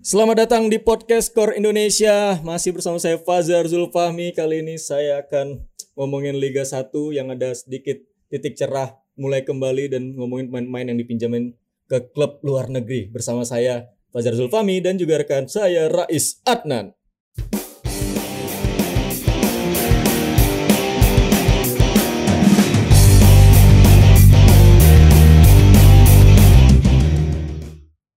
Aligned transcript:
Selamat 0.00 0.48
datang 0.48 0.72
di 0.72 0.80
podcast 0.80 1.28
Core 1.36 1.60
Indonesia. 1.60 2.40
Masih 2.40 2.72
bersama 2.72 2.96
saya 2.96 3.20
Fazar 3.20 3.68
Zulfahmi. 3.68 4.32
Kali 4.32 4.64
ini 4.64 4.80
saya 4.80 5.20
akan 5.20 5.60
ngomongin 5.92 6.40
Liga 6.40 6.64
1 6.64 6.88
yang 7.12 7.28
ada 7.28 7.52
sedikit 7.52 8.00
titik 8.32 8.56
cerah 8.56 8.96
mulai 9.20 9.44
kembali 9.44 9.92
dan 9.92 10.16
ngomongin 10.16 10.48
pemain-pemain 10.48 10.88
yang 10.88 10.98
dipinjamin 11.04 11.52
ke 11.84 12.00
klub 12.16 12.40
luar 12.40 12.72
negeri 12.72 13.12
bersama 13.12 13.44
saya 13.44 13.92
Fazar 14.08 14.32
Zulfahmi 14.40 14.80
dan 14.80 14.96
juga 14.96 15.20
rekan 15.20 15.44
saya 15.52 15.92
Rais 15.92 16.40
Adnan. 16.48 16.96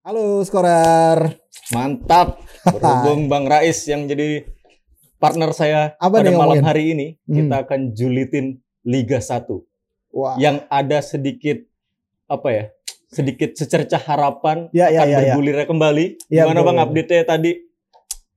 Halo 0.07 0.47
skorer. 0.47 1.43
Mantap. 1.73 2.39
Berhubung 2.63 3.27
Bang 3.27 3.45
Rais 3.45 3.75
yang 3.83 4.05
jadi 4.05 4.47
partner 5.18 5.51
saya 5.51 5.82
Apa 5.97 6.19
pada 6.19 6.29
malam 6.29 6.55
ngomongin? 6.55 6.63
hari 6.63 6.83
ini, 6.91 7.07
Hmm. 7.23 7.36
kita 7.36 7.55
akan 7.61 7.79
julitin 7.91 8.46
Liga 8.83 9.19
1 9.19 9.63
Wah. 10.11 10.36
yang 10.37 10.63
ada 10.68 10.99
sedikit 10.99 11.59
apa 12.25 12.47
ya? 12.49 12.63
Sedikit 13.07 13.54
secercah 13.54 13.99
harapan 13.99 14.68
Ya, 14.69 14.89
ya, 14.89 15.04
akan 15.04 15.07
ya, 15.07 15.13
ya. 15.13 15.19
bergulirnya 15.32 15.65
kembali. 15.65 16.05
Ya, 16.27 16.43
Gimana 16.43 16.55
betul, 16.55 16.68
Bang 16.68 16.79
update-nya 16.82 17.23
tadi? 17.23 17.51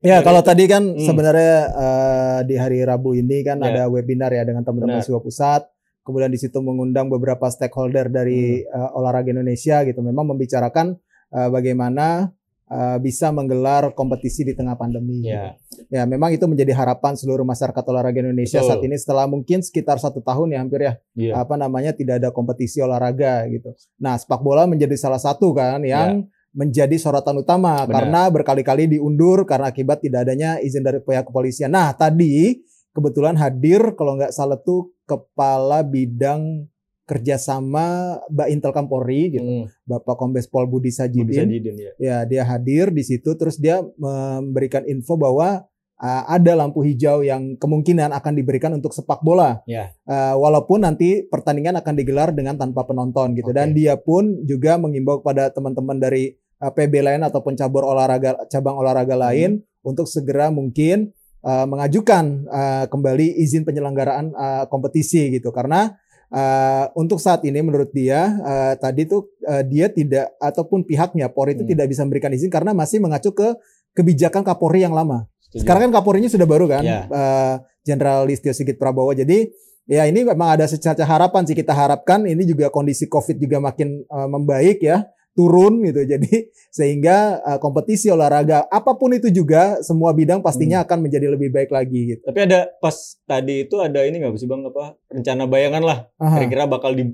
Ya 0.01 0.21
kalau 0.21 0.41
tadi 0.41 0.65
kan 0.67 0.85
Hmm. 0.85 1.01
sebenarnya 1.01 1.55
eh, 1.73 2.39
di 2.45 2.55
hari 2.55 2.79
Rabu 2.81 3.13
ini 3.13 3.41
kan 3.41 3.59
Ya. 3.59 3.73
ada 3.73 3.83
webinar 3.89 4.31
ya 4.31 4.43
dengan 4.43 4.63
teman-teman. 4.63 5.01
Siwa 5.01 5.19
Pusat. 5.19 5.67
Kemudian 6.03 6.31
di 6.31 6.39
situ 6.39 6.61
mengundang 6.61 7.09
beberapa 7.09 7.47
stakeholder 7.47 8.07
dari 8.07 8.63
Hmm. 8.63 8.71
eh, 8.77 8.91
olahraga 8.93 9.27
Indonesia 9.29 9.83
gitu. 9.83 10.01
Memang 10.01 10.29
membicarakan 10.29 10.95
eh, 11.27 11.49
bagaimana 11.49 12.31
eh, 12.71 12.99
bisa 12.99 13.31
menggelar 13.31 13.95
kompetisi 13.95 14.47
di 14.47 14.55
tengah 14.55 14.79
pandemi. 14.79 15.27
Ya, 15.27 15.55
Ya 15.87 16.03
memang 16.03 16.35
itu 16.35 16.43
menjadi 16.51 16.75
harapan 16.75 17.15
seluruh 17.15 17.47
masyarakat 17.47 17.85
olahraga 17.87 18.19
Indonesia 18.19 18.59
Betul. 18.59 18.71
saat 18.75 18.83
ini 18.83 18.97
setelah 18.99 19.31
mungkin 19.31 19.63
sekitar 19.63 20.03
satu 20.03 20.19
tahun 20.19 20.51
ya 20.51 20.59
hampir 20.59 20.81
ya 20.83 20.93
iya. 21.15 21.33
apa 21.39 21.55
namanya 21.55 21.95
tidak 21.95 22.19
ada 22.19 22.35
kompetisi 22.35 22.83
olahraga 22.83 23.47
gitu. 23.47 23.71
Nah, 24.03 24.19
sepak 24.19 24.43
bola 24.43 24.67
menjadi 24.67 24.99
salah 24.99 25.23
satu 25.23 25.55
kan 25.55 25.79
yang 25.87 26.27
menjadi 26.57 26.97
sorotan 26.97 27.37
utama 27.39 27.85
Benar. 27.85 27.93
karena 27.93 28.21
berkali-kali 28.33 28.99
diundur 28.99 29.45
karena 29.45 29.71
akibat 29.71 30.01
tidak 30.01 30.27
adanya 30.27 30.59
izin 30.59 30.83
dari 30.83 30.99
pihak 30.99 31.29
kepolisian. 31.29 31.71
Nah, 31.71 31.93
tadi 31.95 32.65
kebetulan 32.97 33.37
hadir 33.37 33.93
kalau 33.95 34.17
nggak 34.17 34.33
salah 34.33 34.57
tuh 34.57 34.91
kepala 35.05 35.85
bidang 35.85 36.65
kerjasama 37.07 38.19
Mbak 38.29 38.49
Intelkam 38.51 38.87
Polri 38.91 39.39
gitu, 39.39 39.47
Hmm, 39.47 39.67
Bapak 39.87 40.19
Kombes 40.19 40.51
Pol 40.51 40.67
Budi 40.67 40.91
Budi 40.91 40.91
Sajidin. 40.91 41.47
Sajidin, 41.47 41.77
ya. 41.79 41.93
Ya, 41.97 42.17
dia 42.27 42.43
hadir 42.43 42.91
di 42.91 43.07
situ 43.07 43.33
terus 43.39 43.57
dia 43.57 43.81
memberikan 43.97 44.83
info 44.85 45.15
bahwa 45.15 45.65
uh, 46.03 46.23
ada 46.29 46.53
lampu 46.59 46.83
hijau 46.85 47.25
yang 47.25 47.57
kemungkinan 47.57 48.13
akan 48.13 48.33
diberikan 48.37 48.75
untuk 48.77 48.93
sepak 48.93 49.23
bola. 49.23 49.63
Ya. 49.65 49.95
Uh, 50.05 50.37
walaupun 50.37 50.85
nanti 50.85 51.25
pertandingan 51.27 51.79
akan 51.81 51.95
digelar 51.97 52.31
dengan 52.35 52.59
tanpa 52.61 52.85
penonton 52.85 53.33
gitu 53.39 53.51
Oke. 53.51 53.57
dan 53.57 53.73
dia 53.73 53.97
pun 53.97 54.43
juga 54.45 54.77
mengimbau 54.77 55.23
kepada 55.23 55.49
teman-teman 55.55 55.97
dari 55.97 56.37
uh, 56.61 56.73
PB 56.73 56.93
lain 57.07 57.23
ataupun 57.25 57.57
cabur 57.57 57.87
olahraga 57.87 58.37
cabang 58.51 58.77
olahraga 58.77 59.15
Hmm. 59.17 59.25
lain 59.25 59.51
untuk 59.87 60.11
segera 60.11 60.51
mungkin 60.51 61.15
uh, 61.47 61.65
mengajukan 61.65 62.25
uh, 62.51 62.85
kembali 62.91 63.39
izin 63.39 63.63
penyelenggaraan 63.63 64.35
uh, 64.35 64.65
kompetisi 64.67 65.31
gitu 65.31 65.55
karena 65.55 65.95
uh, 66.31 66.91
untuk 66.95 67.19
saat 67.19 67.43
ini 67.45 67.61
menurut 67.61 67.91
dia 67.91 68.35
uh, 68.41 68.75
tadi 68.77 69.07
tuh 69.07 69.31
uh, 69.45 69.63
dia 69.63 69.87
tidak 69.91 70.33
ataupun 70.39 70.83
pihaknya 70.83 71.31
Polri 71.31 71.55
itu 71.55 71.63
Hmm. 71.67 71.73
tidak 71.77 71.87
bisa 71.91 72.03
memberikan 72.07 72.33
izin 72.33 72.51
karena 72.51 72.71
masih 72.73 72.99
mengacu 72.99 73.31
ke 73.35 73.55
kebijakan 73.97 74.45
Kapolri 74.45 74.85
yang 74.85 74.93
lama. 74.93 75.25
Setuju. 75.41 75.65
Sekarang 75.65 75.89
kan 75.89 76.03
Kapolrinya 76.03 76.29
sudah 76.29 76.45
baru 76.45 76.69
kan, 76.69 76.85
Ya. 76.85 77.09
eh, 77.09 77.55
Jenderal 77.87 78.27
Listio 78.27 78.53
Sigit 78.53 78.77
Prabowo. 78.77 79.15
Jadi 79.17 79.49
ya 79.89 80.05
ini 80.05 80.27
memang 80.27 80.59
ada 80.59 80.67
secerca 80.67 81.07
harapan 81.07 81.47
sih 81.47 81.55
kita 81.55 81.71
harapkan 81.73 82.27
ini 82.27 82.43
juga 82.45 82.69
kondisi 82.69 83.07
COVID 83.07 83.39
juga 83.41 83.57
makin 83.63 84.05
eh, 84.05 84.29
membaik 84.29 84.85
ya, 84.85 85.07
turun 85.37 85.85
gitu. 85.85 86.01
Jadi 86.03 86.49
sehingga 86.71 87.17
eh, 87.39 87.59
kompetisi 87.59 88.09
olahraga 88.09 88.65
apa 88.67 88.93
pun 88.93 89.13
itu 89.13 89.29
juga 89.29 89.79
semua 89.81 90.11
bidang 90.11 90.41
pastinya 90.41 90.81
Hmm. 90.81 90.87
akan 90.89 90.99
menjadi 90.99 91.27
lebih 91.29 91.53
baik 91.53 91.69
lagi 91.69 92.01
gitu. 92.11 92.23
Tapi 92.25 92.41
ada 92.43 92.73
pas 92.77 92.97
tadi 93.23 93.63
itu 93.63 93.77
ada 93.79 94.01
ini 94.03 94.19
nggak 94.19 94.35
sih 94.35 94.47
Bang 94.47 94.65
apa 94.65 94.97
rencana 95.07 95.45
bayangan 95.45 95.83
lah 95.83 95.99
kira-kira 96.17 96.65
bakal 96.65 96.93
di- 96.93 97.13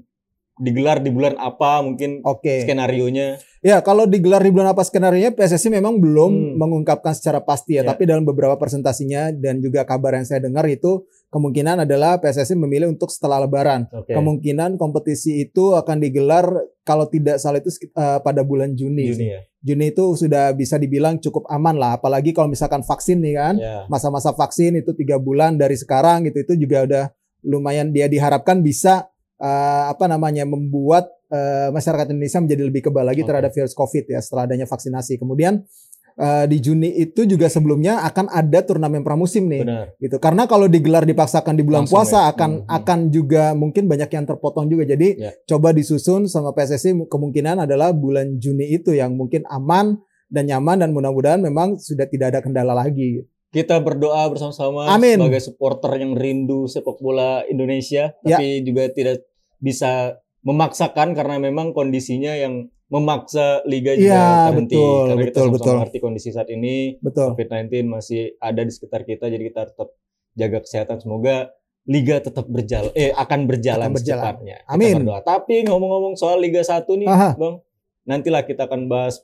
digelar 0.55 1.01
di 1.01 1.09
bulan 1.09 1.35
apa 1.37 1.81
mungkin 1.81 2.23
Oke. 2.23 2.63
skenario-nya. 2.63 3.41
Ya, 3.61 3.81
kalau 3.81 4.05
digelar 4.05 4.39
di 4.39 4.51
bulan 4.51 4.71
apa 4.71 4.83
skenario 4.83 5.33
PSSI 5.33 5.73
memang 5.73 5.97
belum 5.97 6.31
Hmm. 6.31 6.55
mengungkapkan 6.57 7.13
secara 7.13 7.41
pasti 7.41 7.75
ya, 7.75 7.83
Ya. 7.83 7.91
tapi 7.91 8.05
dalam 8.05 8.23
beberapa 8.23 8.55
presentasinya 8.55 9.33
dan 9.33 9.59
juga 9.59 9.83
kabar 9.83 10.15
yang 10.15 10.23
saya 10.23 10.39
dengar 10.41 10.63
itu 10.67 11.03
kemungkinan 11.33 11.89
adalah 11.89 12.21
PSSI 12.21 12.61
memilih 12.61 12.93
untuk 12.93 13.09
setelah 13.09 13.41
lebaran. 13.41 13.89
Oke. 13.89 14.13
Kemungkinan 14.13 14.77
kompetisi 14.77 15.49
itu 15.49 15.73
akan 15.73 15.97
digelar 16.05 16.45
kalau 16.85 17.09
tidak 17.09 17.41
salah 17.41 17.57
itu 17.59 17.73
eh, 17.81 18.19
pada 18.21 18.45
bulan 18.45 18.77
Juni. 18.77 19.09
Juni 19.09 19.27
ya. 19.33 19.41
Juni 19.65 19.95
itu 19.97 20.05
sudah 20.19 20.53
bisa 20.53 20.77
dibilang 20.77 21.17
cukup 21.23 21.49
aman 21.49 21.79
lah, 21.79 21.97
apalagi 21.97 22.35
kalau 22.35 22.51
misalkan 22.51 22.83
vaksin 22.83 23.23
nih 23.23 23.35
kan, 23.39 23.55
Ya. 23.57 23.87
masa-masa 23.87 24.35
vaksin 24.35 24.75
itu 24.75 24.91
tiga 24.93 25.17
bulan 25.23 25.55
dari 25.55 25.79
sekarang 25.79 26.27
gitu 26.27 26.43
itu 26.43 26.67
juga 26.67 26.83
udah 26.85 27.05
lumayan 27.47 27.95
dia 27.95 28.11
diharapkan 28.11 28.61
bisa 28.61 29.09
eh, 29.41 29.85
apa 29.89 30.05
namanya 30.11 30.43
membuat 30.45 31.09
eh, 31.33 31.71
masyarakat 31.73 32.13
Indonesia 32.13 32.43
menjadi 32.45 32.63
lebih 32.69 32.83
kebal 32.91 33.07
lagi 33.07 33.23
Oke. 33.25 33.29
terhadap 33.33 33.51
virus 33.57 33.73
COVID 33.73 34.05
ya 34.11 34.21
setelah 34.21 34.45
adanya 34.51 34.67
vaksinasi. 34.69 35.17
Kemudian 35.17 35.63
eh, 36.15 36.45
di 36.47 36.59
Juni 36.59 36.91
itu 36.95 37.25
juga 37.25 37.47
sebelumnya 37.47 38.03
akan 38.03 38.29
ada 38.29 38.61
turnamen 38.61 39.01
pramusim 39.01 39.47
nih 39.47 39.63
Benar. 39.63 39.87
gitu 39.97 40.17
karena 40.17 40.45
kalau 40.45 40.67
digelar 40.67 41.03
dipaksakan 41.03 41.55
di 41.55 41.63
bulan 41.63 41.85
Langsung 41.85 41.97
puasa 41.99 42.19
ya. 42.25 42.31
akan 42.31 42.51
Hmm, 42.53 42.63
hmm. 42.63 42.77
akan 42.79 42.99
juga 43.09 43.45
mungkin 43.53 43.85
banyak 43.87 44.11
yang 44.11 44.25
terpotong 44.25 44.67
juga 44.67 44.85
jadi 44.85 45.09
Ya. 45.15 45.31
coba 45.47 45.71
disusun 45.71 46.27
sama 46.27 46.51
PSSI 46.51 47.07
kemungkinan 47.07 47.61
adalah 47.61 47.93
bulan 47.93 48.37
Juni 48.37 48.71
itu 48.71 48.93
yang 48.93 49.13
mungkin 49.13 49.43
aman 49.47 49.99
dan 50.29 50.49
nyaman 50.49 50.81
dan 50.81 50.91
mudah-mudahan 50.91 51.39
memang 51.39 51.77
sudah 51.77 52.05
tidak 52.05 52.33
ada 52.33 52.41
kendala 52.41 52.73
lagi 52.73 53.25
Kita 53.49 53.77
berdoa 53.79 54.33
bersama-sama 54.33 54.89
sebagai 54.97 55.45
supporter 55.45 56.01
yang 56.01 56.17
rindu 56.17 56.65
sepak 56.65 56.97
bola 56.97 57.45
Indonesia, 57.45 58.17
Ya. 58.25 58.41
tapi 58.41 58.65
juga 58.65 58.89
tidak 58.89 59.29
bisa 59.61 60.17
memaksakan 60.43 61.13
karena 61.13 61.37
memang 61.37 61.71
kondisinya 61.71 62.33
yang 62.33 62.67
memaksa 62.93 63.65
liga 63.65 63.97
juga 63.97 64.13
Iya, 64.13 64.29
terhenti. 64.53 64.77
betul, 64.77 65.01
karena 65.09 65.17
kita 65.17 65.25
betul, 65.25 65.41
sama-sama 65.43 65.57
betul. 65.57 65.75
mengerti 65.81 65.99
kondisi 65.99 66.29
saat 66.29 66.49
ini 66.49 66.75
betul 67.01 67.27
COVID-19 67.33 67.73
masih 67.89 68.23
ada 68.37 68.61
di 68.61 68.69
sekitar 68.69 69.01
kita, 69.03 69.25
jadi 69.27 69.43
kita 69.43 69.61
tetap 69.73 69.89
jaga 70.33 70.59
kesehatan. 70.61 70.97
Semoga 71.01 71.37
liga 71.83 72.21
tetap 72.21 72.47
berjalan, 72.47 72.93
eh 72.93 73.11
akan 73.11 73.41
berjalan, 73.49 73.89
Akan 73.89 73.97
berjalan. 73.97 74.23
secepatnya. 74.23 74.57
Kita 74.61 74.71
Amin. 74.71 74.95
berdoa. 75.01 75.21
Tapi 75.21 75.55
ngomong-ngomong 75.67 76.15
soal 76.15 76.39
Liga 76.39 76.61
1 76.61 76.95
nih, 76.95 77.09
Aha. 77.09 77.35
Bang, 77.35 77.65
nantilah 78.05 78.43
kita 78.45 78.69
akan 78.69 78.87
bahas 78.87 79.19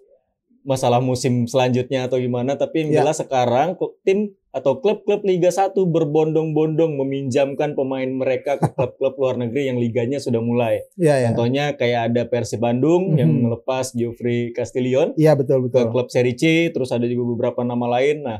masalah 0.68 1.00
musim 1.00 1.48
selanjutnya 1.48 2.04
atau 2.04 2.20
gimana. 2.20 2.52
Tapi 2.54 2.84
yang 2.84 2.90
Ya. 2.92 2.96
jelas 3.00 3.16
sekarang 3.16 3.72
kok 3.74 3.96
tim 4.04 4.36
atau 4.52 4.76
klub-klub 4.76 5.24
Liga 5.24 5.48
1 5.48 5.88
berbondong-bondong 5.88 6.92
meminjamkan 6.94 7.72
pemain 7.72 8.04
mereka 8.04 8.60
ke 8.60 8.68
klub-klub 8.70 9.16
luar 9.16 9.40
negeri 9.40 9.72
yang 9.72 9.80
liganya 9.80 10.20
sudah 10.20 10.44
mulai. 10.44 10.84
Iya 10.94 11.14
ya 11.16 11.26
Contohnya 11.32 11.64
kayak 11.72 12.12
ada 12.12 12.22
Persib 12.28 12.60
Bandung 12.60 13.16
yang 13.16 13.32
Mhm. 13.32 13.40
melepas 13.48 13.96
Geoffrey 13.96 14.52
Castillion 14.52 15.16
iya 15.16 15.32
betul 15.32 15.64
ke 15.64 15.72
betul 15.72 15.88
klub 15.88 16.12
Serie 16.12 16.36
C, 16.36 16.68
terus 16.68 16.92
ada 16.92 17.08
juga 17.08 17.24
beberapa 17.26 17.64
nama 17.64 17.88
lain. 17.96 18.20
Nah, 18.22 18.38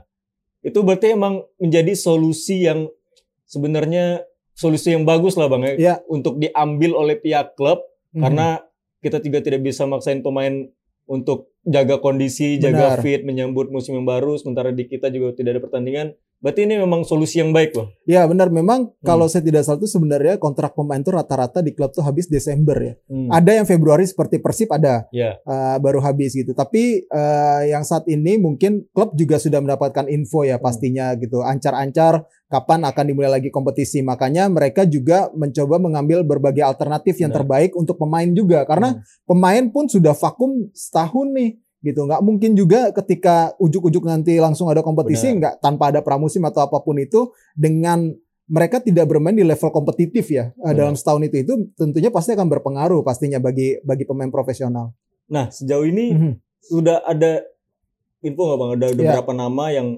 itu 0.61 0.85
berarti 0.85 1.17
emang 1.17 1.49
menjadi 1.57 1.97
solusi 1.97 2.69
yang 2.69 2.93
sebenarnya 3.45 4.25
solusi 4.53 4.93
yang 4.93 5.07
bagus 5.07 5.39
lah 5.39 5.49
Bang 5.49 5.65
ya 5.65 5.75
Iya. 5.77 5.95
untuk 6.11 6.37
diambil 6.37 6.93
oleh 6.93 7.17
pihak 7.17 7.55
klub 7.55 7.81
Mhm. 8.13 8.21
karena 8.21 8.47
kita 8.99 9.23
juga 9.23 9.39
tidak 9.39 9.63
bisa 9.63 9.87
maksain 9.87 10.21
pemain 10.21 10.67
untuk 11.07 11.49
jaga 11.69 12.01
kondisi, 12.01 12.57
jaga 12.57 12.97
Benar. 12.97 13.05
fit, 13.05 13.21
menyambut 13.23 13.69
musim 13.69 13.95
yang 13.95 14.05
baru 14.05 14.35
sementara 14.35 14.73
di 14.73 14.85
kita 14.85 15.07
juga 15.09 15.37
tidak 15.37 15.51
ada 15.55 15.63
pertandingan. 15.63 16.09
Berarti 16.39 16.71
ini 16.71 16.79
memang 16.79 17.03
solusi 17.03 17.43
yang 17.43 17.51
baik 17.51 17.75
loh. 17.75 17.91
Ya 18.07 18.23
benar 18.23 18.47
memang 18.47 18.95
Hmm. 18.95 19.03
kalau 19.03 19.27
saya 19.27 19.43
tidak 19.43 19.67
salah 19.67 19.75
itu 19.77 19.91
sebenarnya 19.91 20.39
kontrak 20.39 20.71
pemain 20.71 20.97
itu 20.97 21.11
rata-rata 21.11 21.59
di 21.59 21.75
klub 21.75 21.91
tuh 21.91 22.07
habis 22.07 22.31
Desember 22.31 22.79
ya. 22.79 22.95
Hmm. 23.11 23.27
Ada 23.27 23.59
yang 23.59 23.67
Februari 23.67 24.07
seperti 24.07 24.39
Persib 24.39 24.71
ada 24.71 25.11
Ya. 25.11 25.35
eh, 25.37 25.77
baru 25.79 25.99
habis 25.99 26.39
gitu. 26.39 26.55
Tapi 26.55 27.03
eh, 27.05 27.63
yang 27.67 27.83
saat 27.83 28.07
ini 28.07 28.39
mungkin 28.39 28.87
klub 28.95 29.19
juga 29.19 29.43
sudah 29.43 29.59
mendapatkan 29.59 30.07
info 30.07 30.47
Hmm. 30.47 30.55
ya 30.55 30.57
pastinya 30.57 31.11
gitu. 31.19 31.43
Ancar-ancar 31.43 32.23
kapan 32.47 32.87
akan 32.87 33.05
dimulai 33.05 33.35
lagi 33.35 33.51
kompetisi. 33.51 33.99
Makanya 34.01 34.47
mereka 34.47 34.87
juga 34.87 35.35
mencoba 35.35 35.83
mengambil 35.83 36.23
berbagai 36.23 36.63
alternatif 36.63 37.19
yang 37.19 37.35
Benar. 37.35 37.43
terbaik 37.43 37.71
untuk 37.75 37.99
pemain 37.99 38.31
juga 38.31 38.63
karena 38.63 38.95
Hmm. 38.95 39.03
pemain 39.27 39.65
pun 39.69 39.91
sudah 39.91 40.15
vakum 40.15 40.71
setahun 40.71 41.35
nih 41.35 41.51
gitu 41.79 42.05
nggak 42.05 42.19
mungkin 42.21 42.59
juga 42.59 42.91
ketika 42.91 43.55
ujuk-ujuk 43.57 44.03
nanti 44.03 44.35
langsung 44.43 44.67
ada 44.67 44.83
kompetisi 44.83 45.31
Benar. 45.31 45.39
nggak 45.39 45.55
tanpa 45.63 45.95
ada 45.95 46.01
pramusim 46.03 46.43
atau 46.43 46.67
apa 46.67 46.83
pun 46.83 46.99
itu 46.99 47.31
dengan 47.55 48.11
mereka 48.49 48.83
tidak 48.83 49.07
bermain 49.07 49.37
di 49.37 49.47
level 49.47 49.71
kompetitif 49.71 50.27
ya 50.27 50.51
eh, 50.51 50.55
Benar. 50.59 50.75
dalam 50.75 50.95
setahun 50.99 51.23
itu 51.25 51.37
itu 51.47 51.53
tentunya 51.79 52.11
pasti 52.11 52.35
akan 52.35 52.51
berpengaruh 52.51 53.07
pastinya 53.07 53.39
bagi 53.39 53.79
bagi 53.83 54.03
pemain 54.03 54.33
profesional. 54.33 54.91
Nah, 55.29 55.53
sejauh 55.53 55.85
ini 55.85 56.07
Mhm. 56.17 56.33
sudah 56.67 57.05
ada 57.05 57.45
info 58.25 58.43
nggak 58.43 58.59
bang 58.59 58.71
ada, 58.75 58.87
ada 58.91 59.03
Iya. 59.05 59.11
berapa 59.21 59.33
nama 59.37 59.65
yang 59.71 59.89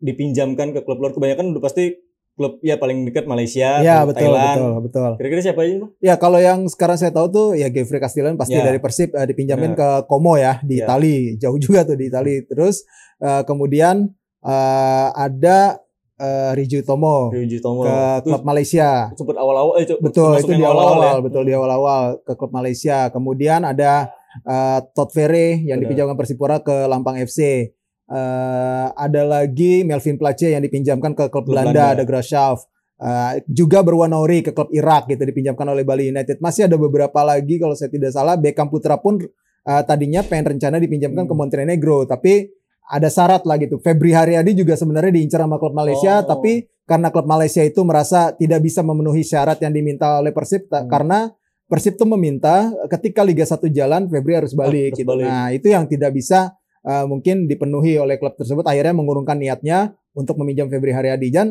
dipinjamkan 0.00 0.72
ke 0.72 0.80
klub 0.80 0.98
luar 0.98 1.12
kebanyakan 1.12 1.52
udah 1.52 1.62
pasti 1.62 1.96
klub 2.38 2.62
ya 2.62 2.76
paling 2.76 3.02
dekat 3.02 3.26
Malaysia, 3.26 3.82
Ya 3.82 4.00
betul 4.02 4.30
Thailand. 4.30 4.54
betul 4.54 4.70
betul. 4.80 5.10
Kira-kira 5.18 5.40
siapa 5.42 5.60
aja 5.60 5.74
bang? 5.76 5.90
Ya 5.98 6.14
kalau 6.14 6.38
yang 6.38 6.64
sekarang 6.64 6.94
saya 6.94 7.10
tahu 7.10 7.26
tuh 7.28 7.48
ya 7.52 7.66
Geoffrey 7.66 7.98
Castillan 7.98 8.34
pasti 8.34 8.54
Ya. 8.54 8.62
dari 8.62 8.78
Persib 8.78 9.10
eh, 9.10 9.26
dipinjamin 9.26 9.74
Benar. 9.74 10.06
ke 10.06 10.06
Como 10.06 10.32
ya 10.34 10.62
di 10.62 10.78
Ya. 10.78 10.86
Itali 10.86 11.16
jauh 11.36 11.58
juga 11.58 11.82
tuh 11.82 11.94
di 11.94 12.06
Itali. 12.06 12.40
Terus 12.44 12.86
eh, 13.18 13.42
kemudian 13.42 14.06
eh, 14.40 15.08
ada 15.10 15.82
eh, 16.14 16.50
Riju 16.52 16.82
Tomo 16.82 17.28
Ryuji 17.28 17.58
Tomo. 17.58 17.82
ke 17.82 17.90
Itu 18.20 18.28
klub 18.28 18.42
Malaysia. 18.42 19.10
sempet 19.12 19.34
awal-awal, 19.34 19.74
eh, 19.76 19.86
Betul 19.98 20.30
itu 20.36 20.52
di 20.52 20.62
awal-awal 20.62 20.98
ya. 21.00 21.20
betul 21.20 21.42
di 21.42 21.52
awal-awal 21.52 22.02
ke 22.20 22.32
klub 22.32 22.50
Malaysia. 22.50 23.06
Kemudian 23.08 23.62
ada 23.62 24.14
eh, 24.40 24.78
Todd 24.92 25.10
Ferre 25.10 25.58
yang 25.58 25.76
Benar. 25.76 25.82
dipinjamkan 25.84 26.16
Persipura 26.16 26.56
ke 26.58 26.86
Lampang 26.86 27.18
FC. 27.18 27.70
Eh, 28.08 28.86
ada 28.88 29.22
lagi 29.22 29.84
Melvin 29.84 30.16
Place 30.16 30.48
yang 30.48 30.64
dipinjamkan 30.64 31.12
ke 31.12 31.28
klub 31.28 31.44
Belanda, 31.44 31.70
Belanda. 31.70 31.92
ada 31.92 32.02
Graafschap. 32.02 32.56
Eh, 32.98 33.32
juga 33.46 33.84
Berwanauri 33.84 34.40
ke 34.40 34.50
klub 34.50 34.72
Irak 34.72 35.06
gitu 35.06 35.22
dipinjamkan 35.22 35.68
oleh 35.68 35.84
Bali 35.84 36.08
United. 36.08 36.40
Masih 36.40 36.66
ada 36.66 36.74
beberapa 36.74 37.20
lagi 37.20 37.60
kalau 37.60 37.76
saya 37.76 37.92
tidak 37.92 38.10
salah 38.10 38.34
Beckham 38.34 38.66
Putra 38.66 38.96
pun 38.96 39.20
eh, 39.20 39.82
tadinya 39.84 40.24
pengen 40.24 40.56
rencana 40.56 40.80
dipinjamkan 40.80 41.22
ke 41.22 41.30
Hmm. 41.30 41.38
Montenegro 41.38 42.02
tapi 42.04 42.48
ada 42.88 43.06
syarat 43.06 43.44
lah 43.44 43.60
gitu. 43.60 43.76
Febri 43.76 44.10
Haryadi 44.10 44.56
juga 44.56 44.72
sebenarnya 44.72 45.12
diincar 45.12 45.44
sama 45.44 45.60
klub 45.60 45.76
Malaysia 45.76 46.18
Oh. 46.18 46.26
tapi 46.26 46.64
karena 46.88 47.12
klub 47.12 47.28
Malaysia 47.28 47.60
itu 47.60 47.84
merasa 47.84 48.32
tidak 48.32 48.64
bisa 48.64 48.80
memenuhi 48.80 49.20
syarat 49.20 49.60
yang 49.60 49.70
diminta 49.70 50.16
oleh 50.16 50.32
Persib 50.32 50.64
Hmm. 50.66 50.88
karena 50.88 51.28
Persib 51.68 52.00
tuh 52.00 52.08
meminta 52.08 52.72
ketika 52.88 53.20
Liga 53.20 53.44
1 53.44 53.68
jalan 53.68 54.08
Febri 54.08 54.32
harus 54.34 54.56
balik 54.56 54.96
harus 54.96 54.98
gitu. 54.98 55.04
balik. 55.06 55.28
Nah, 55.28 55.48
itu 55.52 55.68
yang 55.68 55.84
tidak 55.84 56.16
bisa 56.16 56.56
uh, 56.88 57.04
mungkin 57.04 57.44
dipenuhi 57.44 58.00
oleh 58.00 58.16
klub 58.16 58.32
tersebut 58.34 58.64
akhirnya 58.64 58.96
mengurungkan 58.96 59.36
niatnya 59.36 59.92
untuk 60.16 60.40
meminjam 60.40 60.72
Febri 60.72 60.90
Haryadi 60.90 61.28
dan 61.28 61.46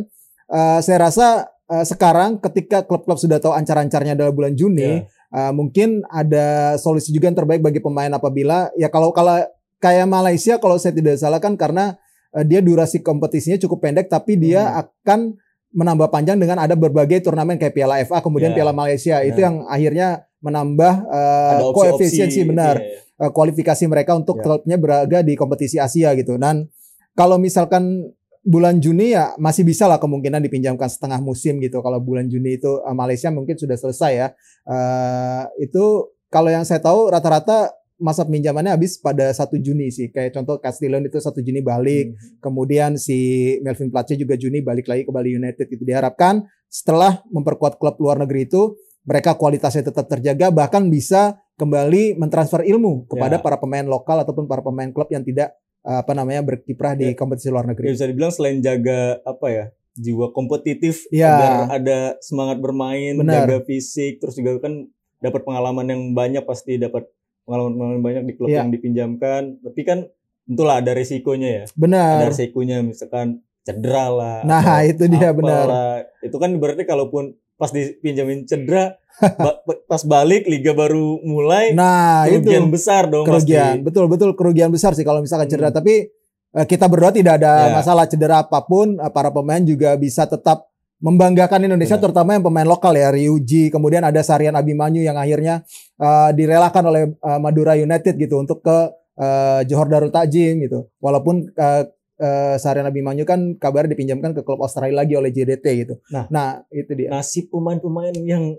uh, 0.50 0.82
saya 0.82 1.06
rasa 1.08 1.28
uh, 1.70 1.86
sekarang 1.86 2.42
ketika 2.42 2.82
klub-klub 2.84 3.22
sudah 3.22 3.38
tahu 3.38 3.54
ancar-ancarnya 3.54 4.18
adalah 4.18 4.34
bulan 4.34 4.58
Juni, 4.58 5.06
Ya. 5.06 5.06
uh, 5.32 5.52
mungkin 5.54 6.02
ada 6.10 6.76
solusi 6.76 7.14
juga 7.14 7.30
yang 7.30 7.38
terbaik 7.38 7.62
bagi 7.62 7.80
pemain 7.80 8.10
apabila 8.10 8.74
ya 8.76 8.90
kalau 8.90 9.14
kalau 9.14 9.38
kayak 9.78 10.10
Malaysia 10.10 10.58
kalau 10.58 10.76
saya 10.82 10.92
tidak 10.92 11.22
salah 11.22 11.38
kan 11.38 11.54
karena 11.54 11.96
uh, 12.34 12.42
dia 12.42 12.60
durasi 12.60 13.00
kompetisinya 13.00 13.62
cukup 13.62 13.86
pendek 13.86 14.10
tapi 14.10 14.36
dia 14.36 14.66
Hmm. 14.68 14.82
akan 14.84 15.20
menambah 15.68 16.10
panjang 16.10 16.40
dengan 16.40 16.58
ada 16.58 16.74
berbagai 16.74 17.22
turnamen 17.22 17.60
kayak 17.60 17.76
Piala 17.76 18.00
FA 18.02 18.24
kemudian 18.24 18.56
Ya. 18.56 18.58
Piala 18.58 18.74
Malaysia 18.74 19.20
itu 19.22 19.36
Benar. 19.38 19.46
yang 19.46 19.56
akhirnya 19.68 20.08
menambah 20.40 20.94
uh, 21.12 21.74
koefisiensi 21.76 22.46
benar 22.46 22.78
iya, 22.78 22.88
iya. 22.88 23.00
Uh, 23.22 23.32
kualifikasi 23.34 23.84
mereka 23.90 24.16
untuk 24.18 24.40
Ya. 24.40 24.44
klubnya 24.46 24.78
berlaga 24.78 25.20
di 25.26 25.34
kompetisi 25.34 25.78
Asia 25.82 26.14
gitu. 26.18 26.38
Dan 26.38 26.70
kalau 27.18 27.42
misalkan 27.42 28.14
bulan 28.48 28.80
Juni 28.80 29.12
ya 29.12 29.36
masih 29.36 29.68
bisa 29.68 29.92
lah 29.92 30.00
kemungkinan 30.00 30.40
dipinjamkan 30.40 30.88
setengah 30.88 31.20
musim 31.20 31.60
gitu. 31.60 31.84
Kalau 31.84 32.00
bulan 32.00 32.30
Juni 32.32 32.56
itu 32.62 32.80
uh, 32.80 32.96
Malaysia 32.96 33.34
mungkin 33.34 33.58
sudah 33.60 33.76
selesai 33.76 34.12
ya. 34.14 34.28
Uh, 34.64 35.44
itu 35.60 36.14
kalau 36.32 36.52
yang 36.52 36.64
saya 36.64 36.80
tahu 36.80 37.12
rata-rata 37.12 37.72
masa 37.98 38.22
pinjamannya 38.30 38.78
habis 38.78 39.02
pada 39.02 39.34
1 39.34 39.58
Juni 39.58 39.90
sih. 39.90 40.14
Kayak 40.14 40.38
contoh 40.38 40.62
Castillon 40.62 41.02
itu 41.04 41.18
1 41.18 41.34
Juni 41.42 41.66
balik. 41.66 42.14
Hmm. 42.14 42.18
Kemudian 42.40 42.92
si 42.96 43.58
Melvin 43.66 43.90
Place 43.90 44.14
juga 44.16 44.38
Juni 44.38 44.62
balik 44.62 44.86
lagi 44.86 45.04
ke 45.04 45.12
Bali 45.12 45.34
United 45.34 45.66
itu 45.66 45.82
diharapkan 45.82 46.46
setelah 46.70 47.24
memperkuat 47.34 47.82
klub 47.82 47.98
luar 47.98 48.22
negeri 48.22 48.46
itu 48.46 48.76
mereka 49.08 49.40
kualitasnya 49.40 49.88
tetap 49.88 50.06
terjaga 50.12 50.52
bahkan 50.52 50.92
bisa 50.92 51.40
kembali 51.58 52.16
mentransfer 52.16 52.62
ilmu 52.64 53.10
kepada 53.10 53.38
Ya. 53.38 53.44
para 53.44 53.58
pemain 53.58 53.84
lokal 53.84 54.22
ataupun 54.22 54.46
para 54.46 54.62
pemain 54.62 54.88
klub 54.90 55.10
yang 55.10 55.26
tidak 55.26 55.58
uh, 55.82 56.06
apa 56.06 56.14
namanya 56.14 56.46
berkiprah 56.46 56.94
di 56.94 57.12
Ya. 57.12 57.18
kompetisi 57.18 57.50
luar 57.50 57.66
Ya, 57.66 57.70
negeri. 57.74 57.86
bisa 57.98 58.06
dibilang 58.06 58.30
selain 58.32 58.62
jaga 58.62 59.18
apa 59.26 59.48
ya 59.50 59.66
jiwa 59.98 60.30
kompetitif 60.30 61.10
Ya. 61.10 61.34
agar 61.34 61.54
ada 61.74 61.98
semangat 62.22 62.62
bermain, 62.62 63.18
Benar. 63.18 63.50
jaga 63.50 63.58
fisik, 63.66 64.22
terus 64.22 64.38
juga 64.38 64.62
kan 64.62 64.86
dapat 65.18 65.42
pengalaman 65.42 65.86
yang 65.90 66.02
banyak 66.14 66.46
pasti 66.46 66.78
dapat 66.78 67.10
pengalaman-pengalaman 67.50 68.04
banyak 68.06 68.24
di 68.30 68.34
klub 68.38 68.54
Ya. 68.54 68.62
yang 68.62 68.70
dipinjamkan. 68.70 69.58
Tapi 69.58 69.82
kan 69.82 70.06
tentulah 70.46 70.78
ada 70.78 70.94
resikonya 70.94 71.50
ya. 71.50 71.64
Ada 71.66 71.74
Benar. 71.74 72.18
resikonya 72.30 72.78
misalkan 72.86 73.42
cedera 73.66 74.06
lah. 74.08 74.38
Nah, 74.46 74.86
itu 74.86 75.10
dia, 75.10 75.34
benar. 75.34 75.66
apalah. 75.66 75.94
Itu 76.22 76.38
kan 76.38 76.54
berarti 76.56 76.86
kalaupun 76.86 77.34
pas 77.58 77.68
dipinjamin 77.68 78.46
cedera 78.46 78.96
ba- 79.42 79.60
pas 79.84 80.02
balik 80.04 80.46
liga 80.46 80.72
baru 80.72 81.18
mulai 81.22 81.74
Nah, 81.74 82.24
kerugian 82.24 82.64
itu 82.64 82.72
besar 82.72 83.04
dong 83.06 83.26
kerugian. 83.26 83.82
pasti. 83.82 83.84
Betul 83.84 84.06
betul 84.08 84.30
kerugian 84.32 84.70
besar 84.70 84.94
sih 84.94 85.02
kalau 85.02 85.20
misalkan 85.20 85.46
cedera 85.46 85.70
Hmm. 85.70 85.78
tapi 85.78 86.14
uh, 86.54 86.64
kita 86.64 86.86
berdua 86.86 87.10
tidak 87.10 87.38
ada 87.38 87.54
Ya. 87.68 87.74
masalah 87.74 88.06
cedera 88.06 88.40
apa 88.40 88.62
pun 88.62 88.96
uh, 88.96 89.10
para 89.10 89.28
pemain 89.28 89.60
juga 89.60 89.94
bisa 89.96 90.24
tetap 90.24 90.70
membanggakan 90.98 91.62
Indonesia 91.64 91.94
Benar. 91.94 92.04
terutama 92.04 92.30
yang 92.32 92.44
pemain 92.44 92.66
lokal 92.66 92.94
ya 92.94 93.10
Ryuji 93.10 93.70
kemudian 93.70 94.02
ada 94.02 94.22
Sarian 94.22 94.54
Abimanyu 94.54 95.02
yang 95.02 95.14
akhirnya 95.14 95.62
uh, 95.98 96.30
direlakan 96.32 96.84
oleh 96.86 97.04
uh, 97.20 97.38
Madura 97.38 97.74
United 97.74 98.14
gitu 98.14 98.38
untuk 98.38 98.62
ke 98.62 98.78
uh, 99.16 99.62
Johor 99.64 99.86
Darul 99.88 100.10
Takjim 100.10 100.58
gitu 100.60 100.90
walaupun 100.98 101.54
uh, 101.54 101.86
uh, 102.18 102.56
Sarian 102.56 102.86
Abimanyu 102.86 103.24
kan 103.24 103.56
kabar 103.56 103.86
dipinjamkan 103.86 104.32
ke 104.32 104.42
klub 104.42 104.60
Australia 104.60 104.98
lagi 104.98 105.14
oleh 105.14 105.30
JDT 105.30 105.66
gitu 105.78 105.96
Nah. 106.10 106.28
itu 106.70 106.92
dia 106.94 107.10
Nasib 107.10 107.50
pemain-pemain 107.50 108.14
yang 108.18 108.58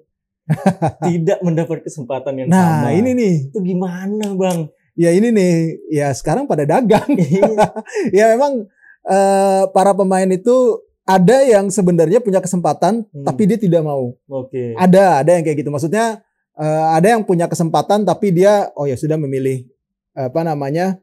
tidak 1.04 1.38
mendapat 1.40 1.84
kesempatan 1.84 2.32
yang 2.34 2.48
nah 2.48 2.88
sama. 2.88 2.90
ini 2.90 3.12
nih 3.12 3.34
itu 3.52 3.58
gimana 3.60 4.32
bang? 4.32 4.58
ya 4.94 5.12
ini 5.12 5.28
nih 5.30 5.52
ya 5.92 6.08
sekarang 6.10 6.44
pada 6.44 6.64
dagang 6.64 7.06
Iya. 7.12 7.52
ya 8.18 8.24
memang 8.32 8.64
eh, 9.04 9.62
para 9.70 9.92
pemain 9.92 10.26
itu 10.26 10.80
ada 11.04 11.40
yang 11.40 11.68
sebenarnya 11.68 12.18
punya 12.18 12.38
kesempatan 12.38 13.04
Hmm. 13.06 13.24
tapi 13.24 13.44
dia 13.44 13.56
tidak 13.56 13.80
mau. 13.80 14.12
Oke. 14.26 14.76
Ada, 14.76 15.24
ada 15.24 15.30
yang 15.32 15.42
kayak 15.42 15.62
gitu. 15.62 15.70
Maksudnya 15.70 16.20
eh, 16.54 16.84
ada 16.92 17.08
yang 17.12 17.22
punya 17.22 17.46
kesempatan 17.46 18.02
tapi 18.02 18.28
dia 18.30 18.68
oh 18.74 18.84
ya 18.84 18.92
sudah 18.94 19.16
memilih 19.16 19.64
apa 20.12 20.42
namanya 20.42 20.98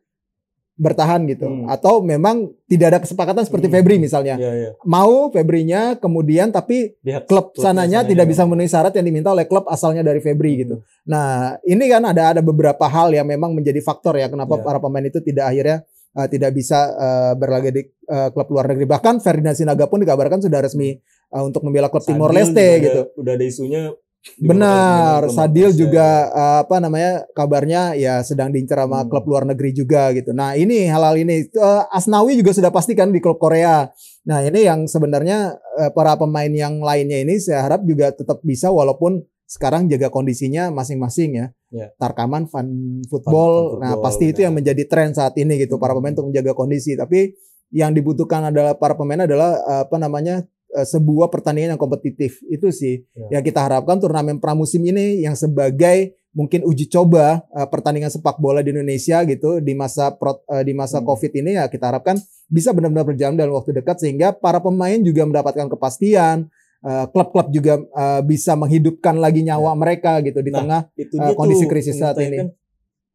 bertahan 0.76 1.24
gitu. 1.32 1.48
Hmm. 1.48 1.72
Atau 1.72 2.04
memang 2.04 2.52
tidak 2.68 2.88
ada 2.92 3.00
kesepakatan 3.00 3.48
seperti 3.48 3.72
Hmm. 3.72 3.76
Febri 3.80 3.96
misalnya. 3.96 4.36
Iya, 4.36 4.52
iya. 4.56 4.70
Mau 4.84 5.32
Febrinya 5.32 5.96
kemudian 5.96 6.52
tapi 6.52 7.00
Pihak 7.00 7.32
klub 7.32 7.56
sananya 7.56 8.04
sananya 8.04 8.10
tidak 8.12 8.26
bisa 8.28 8.44
memenuhi 8.44 8.68
syarat 8.68 8.92
yang 8.96 9.08
diminta 9.08 9.32
oleh 9.32 9.48
klub 9.48 9.64
asalnya 9.72 10.04
dari 10.04 10.20
Febri 10.20 10.52
Hmm. 10.56 10.62
gitu. 10.68 10.76
Nah, 11.08 11.56
ini 11.64 11.86
kan 11.88 12.04
ada 12.04 12.36
ada 12.36 12.42
beberapa 12.44 12.86
hal 12.92 13.16
yang 13.16 13.28
memang 13.28 13.56
menjadi 13.56 13.80
faktor 13.80 14.20
ya 14.20 14.28
kenapa 14.28 14.60
Ya. 14.60 14.64
para 14.68 14.80
pemain 14.84 15.06
itu 15.08 15.24
tidak 15.24 15.48
akhirnya 15.48 15.78
uh, 16.16 16.28
tidak 16.28 16.52
bisa 16.52 16.92
uh, 16.96 17.34
berlaga 17.40 17.72
di 17.72 17.88
uh, 18.12 18.30
klub 18.36 18.48
luar 18.52 18.68
negeri. 18.72 18.88
Bahkan 18.88 19.24
Ferdinand 19.24 19.56
Sinaga 19.56 19.88
pun 19.88 20.04
dikabarkan 20.04 20.44
sudah 20.44 20.60
resmi 20.60 20.96
uh, 21.32 21.44
untuk 21.44 21.64
membela 21.64 21.88
klub 21.88 22.04
Timor 22.04 22.36
Leste 22.36 22.84
gitu. 22.84 23.02
Udah 23.16 23.34
ada 23.36 23.46
isunya. 23.48 23.96
Benar, 24.36 25.30
Sadil 25.30 25.72
juga 25.72 26.28
uh, 26.34 26.58
apa 26.66 26.82
namanya 26.82 27.24
kabarnya 27.32 27.94
ya 27.96 28.20
sedang 28.20 28.50
diincar 28.52 28.84
sama 28.84 29.06
Hmm. 29.06 29.10
klub 29.10 29.26
luar 29.30 29.46
negeri 29.46 29.72
juga 29.72 30.10
gitu. 30.12 30.34
Nah 30.34 30.58
ini 30.58 30.90
hal-hal 30.90 31.16
ini 31.16 31.48
Uh, 31.56 31.86
Asnawi 31.94 32.36
juga 32.36 32.52
sudah 32.52 32.74
pastikan 32.74 33.14
di 33.14 33.22
klub 33.22 33.38
Korea. 33.38 33.88
Nah 34.28 34.42
ini 34.44 34.66
yang 34.66 34.90
sebenarnya 34.90 35.56
uh, 35.80 35.92
para 35.94 36.18
pemain 36.18 36.50
yang 36.50 36.82
lainnya 36.82 37.22
ini 37.22 37.38
saya 37.40 37.64
harap 37.64 37.86
juga 37.86 38.12
tetap 38.12 38.42
bisa 38.42 38.68
walaupun 38.74 39.24
sekarang 39.46 39.86
jaga 39.88 40.10
kondisinya 40.10 40.74
masing-masing 40.74 41.38
ya. 41.38 41.48
Ya. 41.70 41.88
Tarkaman 41.96 42.50
fun 42.50 42.66
Fun- 42.66 43.02
football. 43.08 43.78
fun 43.78 43.86
nah 43.86 43.94
football, 43.94 44.04
pasti 44.10 44.26
itu 44.34 44.42
benar. 44.42 44.46
yang 44.50 44.54
menjadi 44.58 44.84
tren 44.90 45.10
saat 45.14 45.38
ini 45.38 45.54
gitu 45.62 45.78
para 45.78 45.94
pemain 45.94 46.12
untuk 46.18 46.34
menjaga 46.34 46.52
kondisi. 46.58 46.98
Tapi 46.98 47.32
yang 47.72 47.94
dibutuhkan 47.94 48.50
adalah 48.50 48.74
para 48.76 48.98
pemain 48.98 49.24
adalah 49.24 49.58
apa 49.86 49.96
namanya 49.96 50.44
sebuah 50.76 51.28
pertandingan 51.28 51.76
yang 51.76 51.82
kompetitif 51.82 52.42
itu 52.46 52.68
sih 52.70 53.06
Ya. 53.16 53.38
yang 53.40 53.44
kita 53.44 53.62
harapkan 53.62 53.96
turnamen 53.96 54.38
pramusim 54.38 54.82
ini 54.82 55.22
yang 55.22 55.34
sebagai 55.34 56.14
mungkin 56.32 56.64
uji 56.64 56.88
coba 56.88 57.48
uh, 57.50 57.64
pertandingan 57.64 58.10
sepak 58.10 58.38
bola 58.38 58.60
di 58.60 58.70
Indonesia 58.70 59.24
gitu 59.24 59.60
di 59.60 59.72
masa 59.72 60.12
pro- 60.12 60.44
uh, 60.46 60.62
di 60.62 60.74
masa 60.74 61.00
Hmm. 61.00 61.08
Covid 61.08 61.32
ini 61.32 61.56
ya 61.56 61.66
kita 61.66 61.88
harapkan 61.88 62.20
bisa 62.46 62.70
benar-benar 62.70 63.08
berjalan 63.08 63.34
dalam 63.34 63.56
waktu 63.56 63.72
dekat 63.74 64.04
sehingga 64.04 64.32
para 64.32 64.60
pemain 64.60 65.00
juga 65.00 65.24
mendapatkan 65.24 65.66
kepastian 65.66 66.52
uh, 66.84 67.08
klub-klub 67.08 67.48
juga 67.50 67.80
uh, 67.96 68.20
bisa 68.20 68.52
menghidupkan 68.54 69.16
lagi 69.16 69.42
nyawa 69.42 69.72
mereka 69.74 70.20
gitu 70.20 70.40
di 70.40 70.52
Nah, 70.52 70.60
tengah 70.60 70.82
Itu 70.94 71.16
Uh, 71.16 71.32
kondisi 71.34 71.66
krisis 71.66 71.96
saat 71.96 72.20
ini. 72.20 72.38
Kan, 72.38 72.50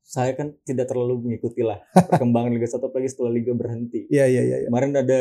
saya 0.01 0.33
kan 0.33 0.57
tidak 0.65 0.89
terlalu 0.89 1.23
mengikuti 1.23 1.61
lah 1.61 1.79
perkembangan 2.11 2.51
Liga 2.51 2.67
1 2.67 2.81
apalagi 2.81 3.07
setelah 3.07 3.31
Liga 3.31 3.53
berhenti. 3.53 4.09
ya 4.09 4.25
ya 4.25 4.43
ya, 4.43 4.57
ya. 4.59 4.67
Kemarin 4.67 4.97
ada 4.97 5.21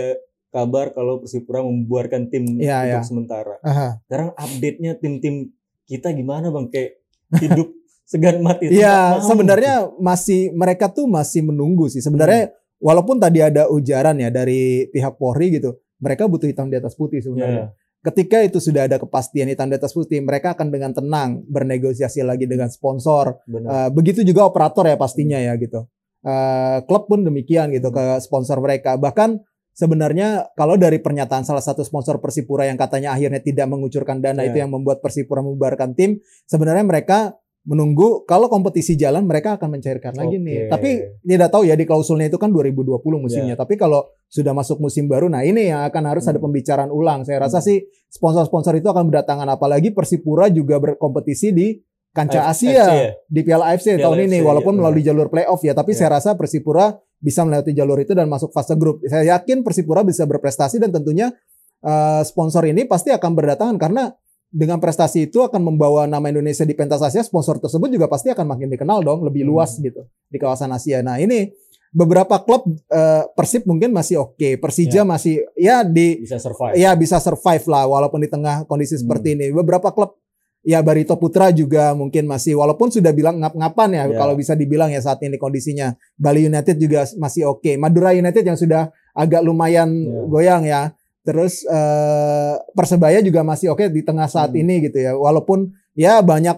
kabar 0.50 0.92
kalau 0.92 1.22
Persipura 1.22 1.62
membuarkan 1.62 2.28
tim 2.28 2.46
Iya, 2.58 2.82
untuk 2.84 2.90
iya. 2.92 3.02
sementara. 3.02 3.56
Aha. 3.62 4.02
Sekarang 4.04 4.30
update-nya 4.34 4.98
tim-tim 4.98 5.54
kita 5.86 6.10
gimana 6.12 6.50
bang? 6.50 6.66
Kayak 6.68 6.92
hidup 7.38 7.70
segan 8.12 8.42
mati. 8.42 8.70
Iya, 8.70 9.22
sebenarnya 9.22 9.94
masih 9.98 10.50
mereka 10.52 10.90
tuh 10.90 11.06
masih 11.06 11.46
menunggu 11.46 11.86
sih. 11.88 12.02
Sebenarnya 12.02 12.50
walaupun 12.78 13.18
tadi 13.18 13.40
ada 13.40 13.70
ujaran 13.70 14.18
ya 14.18 14.30
dari 14.30 14.90
pihak 14.90 15.16
Polri 15.16 15.54
gitu, 15.54 15.78
mereka 15.98 16.26
butuh 16.26 16.50
hitam 16.50 16.68
di 16.68 16.78
atas 16.78 16.94
putih 16.94 17.22
sebenarnya. 17.22 17.70
Ya, 17.70 17.78
Ketika 18.00 18.40
itu 18.40 18.58
sudah 18.58 18.88
ada 18.88 18.96
kepastian 18.96 19.52
hitam 19.52 19.68
di 19.68 19.76
atas 19.76 19.92
putih, 19.92 20.24
mereka 20.24 20.56
akan 20.56 20.72
dengan 20.72 20.96
tenang 20.96 21.44
bernegosiasi 21.46 22.24
lagi 22.24 22.48
dengan 22.48 22.72
sponsor. 22.72 23.44
benar. 23.44 23.70
Eh, 23.70 23.90
begitu 23.92 24.24
juga 24.24 24.48
operator 24.48 24.88
ya 24.88 24.96
pastinya 24.96 25.36
ya 25.36 25.54
gitu. 25.56 25.84
eh, 26.20 26.78
klub 26.84 27.08
pun 27.08 27.24
demikian 27.24 27.70
gitu 27.70 27.92
ke 27.92 28.04
sponsor 28.20 28.60
mereka. 28.60 28.96
Bahkan 28.96 29.40
sebenarnya 29.80 30.52
kalau 30.54 30.76
dari 30.76 31.00
pernyataan 31.00 31.48
salah 31.48 31.64
satu 31.64 31.88
sponsor 31.88 32.20
Persipura 32.20 32.68
yang 32.68 32.76
katanya 32.76 33.16
akhirnya 33.16 33.40
tidak 33.40 33.72
mengucurkan 33.72 34.20
dana 34.20 34.44
Ya. 34.44 34.52
itu 34.52 34.60
yang 34.60 34.76
membuat 34.76 35.00
Persipura 35.00 35.40
membubarkan 35.40 35.96
tim, 35.96 36.20
sebenarnya 36.44 36.84
mereka 36.84 37.40
menunggu 37.64 38.24
kalau 38.24 38.48
kompetisi 38.48 38.96
jalan 38.96 39.24
mereka 39.24 39.56
akan 39.56 39.78
mencairkan 39.78 40.16
lagi 40.16 40.36
nih. 40.36 40.72
Tapi 40.72 40.90
tidak 41.22 41.50
tahu 41.54 41.64
ya 41.68 41.76
di 41.76 41.86
klausulnya 41.86 42.28
itu 42.28 42.40
kan 42.40 42.50
2020 42.50 42.98
musimnya. 43.20 43.54
Tapi 43.54 43.76
kalau 43.76 44.04
sudah 44.28 44.52
masuk 44.52 44.80
musim 44.80 45.06
baru, 45.06 45.28
nah 45.28 45.44
ini 45.44 45.70
yang 45.70 45.84
akan 45.86 46.04
harus 46.08 46.26
ada 46.26 46.40
Hmm. 46.40 46.50
pembicaraan 46.50 46.90
ulang. 46.90 47.28
Saya 47.28 47.46
rasa 47.46 47.60
Hmm. 47.60 47.68
sih 47.68 47.78
sponsor-sponsor 48.10 48.74
itu 48.74 48.88
akan 48.88 49.08
berdatangan 49.08 49.48
apalagi 49.48 49.92
Persipura 49.92 50.48
juga 50.50 50.80
berkompetisi 50.82 51.52
di 51.52 51.68
kancah 52.10 52.50
Asia 52.50 52.74
ya? 52.74 53.14
di 53.30 53.42
Piala 53.46 53.70
AFC 53.70 53.94
Piala 53.94 54.02
tahun 54.10 54.18
AFC, 54.18 54.28
ini 54.34 54.38
iya, 54.42 54.48
walaupun 54.50 54.74
benar. 54.74 54.82
melalui 54.82 55.04
jalur 55.06 55.28
playoff 55.30 55.62
ya, 55.62 55.72
tapi 55.72 55.94
Iya. 55.94 56.00
saya 56.00 56.10
rasa 56.18 56.30
Persipura 56.34 56.98
bisa 57.20 57.44
melewati 57.44 57.76
jalur 57.76 58.00
itu 58.00 58.16
dan 58.16 58.26
masuk 58.26 58.50
fase 58.50 58.74
grup. 58.76 59.04
Saya 59.06 59.38
yakin 59.38 59.62
Persipura 59.62 60.02
bisa 60.02 60.24
berprestasi 60.24 60.80
dan 60.80 60.90
tentunya 60.90 61.32
eh, 61.80 62.22
sponsor 62.24 62.68
ini 62.68 62.84
pasti 62.84 63.08
akan 63.08 63.32
berdatangan 63.36 63.78
karena 63.80 64.12
dengan 64.50 64.82
prestasi 64.82 65.30
itu 65.30 65.46
akan 65.46 65.62
membawa 65.62 66.10
nama 66.10 66.26
Indonesia 66.26 66.66
di 66.66 66.74
pentas 66.74 67.00
Asia, 67.00 67.22
sponsor 67.22 67.62
tersebut 67.62 67.86
juga 67.88 68.10
pasti 68.10 68.34
akan 68.34 68.50
makin 68.50 68.68
dikenal 68.68 69.06
dong, 69.06 69.22
lebih 69.22 69.46
Hmm. 69.46 69.54
luas 69.54 69.78
gitu 69.78 70.04
di 70.26 70.36
kawasan 70.36 70.74
Asia. 70.74 71.00
Nah, 71.06 71.22
ini 71.22 71.54
beberapa 71.90 72.42
klub 72.42 72.66
eh, 72.90 73.24
Persib 73.32 73.64
mungkin 73.64 73.94
masih 73.94 74.20
oke, 74.20 74.58
Persija 74.58 75.02
Ya. 75.02 75.08
masih 75.08 75.46
ya 75.54 75.86
di 75.86 76.20
bisa 76.20 76.42
survive. 76.42 76.74
ya 76.76 76.92
bisa 76.94 77.18
survive 77.22 77.66
lah 77.68 77.86
walaupun 77.86 78.20
di 78.20 78.30
tengah 78.30 78.66
kondisi 78.66 78.98
Hmm. 78.98 79.06
seperti 79.06 79.38
ini. 79.38 79.54
Beberapa 79.54 79.94
klub 79.94 80.18
ya 80.62 80.84
Barito 80.84 81.16
Putra 81.16 81.50
juga 81.50 81.96
mungkin 81.96 82.28
masih 82.28 82.60
walaupun 82.60 82.92
sudah 82.92 83.16
bilang 83.16 83.40
ngap-ngapan 83.40 83.90
ya 83.96 84.04
Ya. 84.06 84.18
kalau 84.18 84.36
bisa 84.36 84.54
dibilang 84.54 84.92
ya 84.92 85.00
saat 85.00 85.24
ini 85.24 85.40
kondisinya. 85.40 85.96
Bali 86.16 86.46
United 86.46 86.76
juga 86.76 87.08
masih 87.16 87.48
oke. 87.48 87.76
Madura 87.76 88.12
United 88.12 88.44
yang 88.44 88.60
sudah 88.60 88.92
agak 89.14 89.40
lumayan 89.40 89.90
Ya. 90.04 90.20
goyang 90.28 90.64
ya. 90.64 90.82
Terus 91.24 91.64
eh, 91.64 92.54
Persebaya 92.74 93.20
juga 93.20 93.44
masih 93.44 93.70
oke 93.70 93.88
di 93.88 94.02
tengah 94.02 94.28
saat 94.28 94.52
Hmm. 94.52 94.62
ini 94.62 94.84
gitu 94.84 95.00
ya. 95.00 95.16
Walaupun 95.16 95.70
ya 95.94 96.20
banyak 96.20 96.58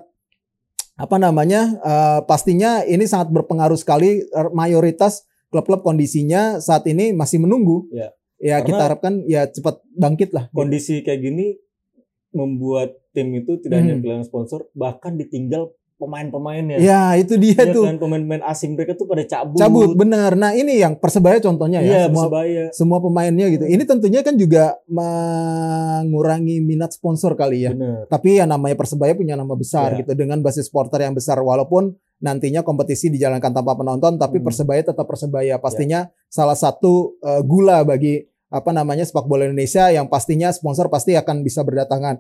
apa 0.98 1.18
namanya 1.18 1.62
eh, 1.82 2.20
pastinya 2.26 2.82
ini 2.84 3.06
sangat 3.06 3.30
berpengaruh 3.30 3.78
sekali 3.78 4.22
eh, 4.22 4.50
mayoritas 4.54 5.26
klub-klub 5.52 5.84
kondisinya 5.84 6.58
saat 6.58 6.86
ini 6.86 7.12
masih 7.12 7.42
menunggu. 7.42 7.86
Ya. 7.92 8.10
Ya 8.42 8.58
Karena- 8.58 8.66
kita 8.66 8.82
harapkan 8.82 9.14
ya 9.26 9.46
cepat 9.46 9.86
bangkit 9.94 10.34
lah. 10.34 10.50
Kondisi 10.50 11.06
kayak 11.06 11.22
gini 11.22 11.62
membuat 12.32 13.01
tim 13.12 13.28
itu 13.34 13.60
tidak 13.60 13.80
hanya 13.80 13.96
Hmm. 13.96 14.02
kehilangan 14.02 14.26
sponsor, 14.26 14.66
bahkan 14.72 15.16
ditinggal 15.16 15.72
pemain-pemainnya. 15.96 16.82
Ya 16.82 17.14
itu 17.14 17.38
dia 17.38 17.54
Ya 17.62 17.70
tuh 17.70 17.86
kan 17.86 17.96
pemain-pemain 17.96 18.42
asing 18.44 18.74
mereka 18.74 18.98
tuh 18.98 19.06
pada 19.06 19.22
cabut. 19.22 19.54
cabut 19.56 19.94
benar. 19.94 20.34
Nah 20.34 20.50
ini 20.52 20.82
yang 20.82 20.98
persebaya 20.98 21.38
contohnya 21.38 21.78
ya 21.78 21.86
Iya, 21.86 22.02
semua 22.10 22.26
Persebaya. 22.26 22.64
semua 22.74 22.98
pemainnya 23.00 23.46
gitu. 23.48 23.66
Ini 23.66 23.84
tentunya 23.86 24.26
kan 24.26 24.34
juga 24.34 24.82
mengurangi 24.90 26.58
minat 26.60 26.92
sponsor 26.92 27.36
kali 27.36 27.66
ya. 27.66 27.72
Bener. 27.72 28.08
Tapi 28.08 28.42
ya 28.42 28.46
namanya 28.46 28.74
persebaya 28.74 29.14
punya 29.14 29.36
nama 29.36 29.54
besar 29.54 29.94
Ya. 29.94 30.02
gitu 30.02 30.18
dengan 30.18 30.42
basis 30.42 30.68
supporter 30.68 31.06
yang 31.06 31.14
besar 31.14 31.38
walaupun 31.38 31.94
nantinya 32.18 32.62
kompetisi 32.62 33.10
dijalankan 33.10 33.50
tanpa 33.52 33.74
penonton 33.74 34.18
tapi 34.18 34.42
Hmm. 34.42 34.46
persebaya 34.46 34.82
tetap 34.84 35.06
persebaya. 35.06 35.58
Pastinya 35.58 36.00
salah 36.28 36.58
satu 36.58 37.18
eh, 37.20 37.42
gula 37.44 37.82
bagi 37.84 38.22
apa 38.50 38.74
namanya 38.74 39.08
sepak 39.08 39.26
bola 39.26 39.48
Indonesia 39.48 39.88
yang 39.88 40.10
pastinya 40.10 40.52
sponsor 40.52 40.90
pasti 40.90 41.16
akan 41.16 41.40
bisa 41.40 41.62
berdatangan. 41.62 42.20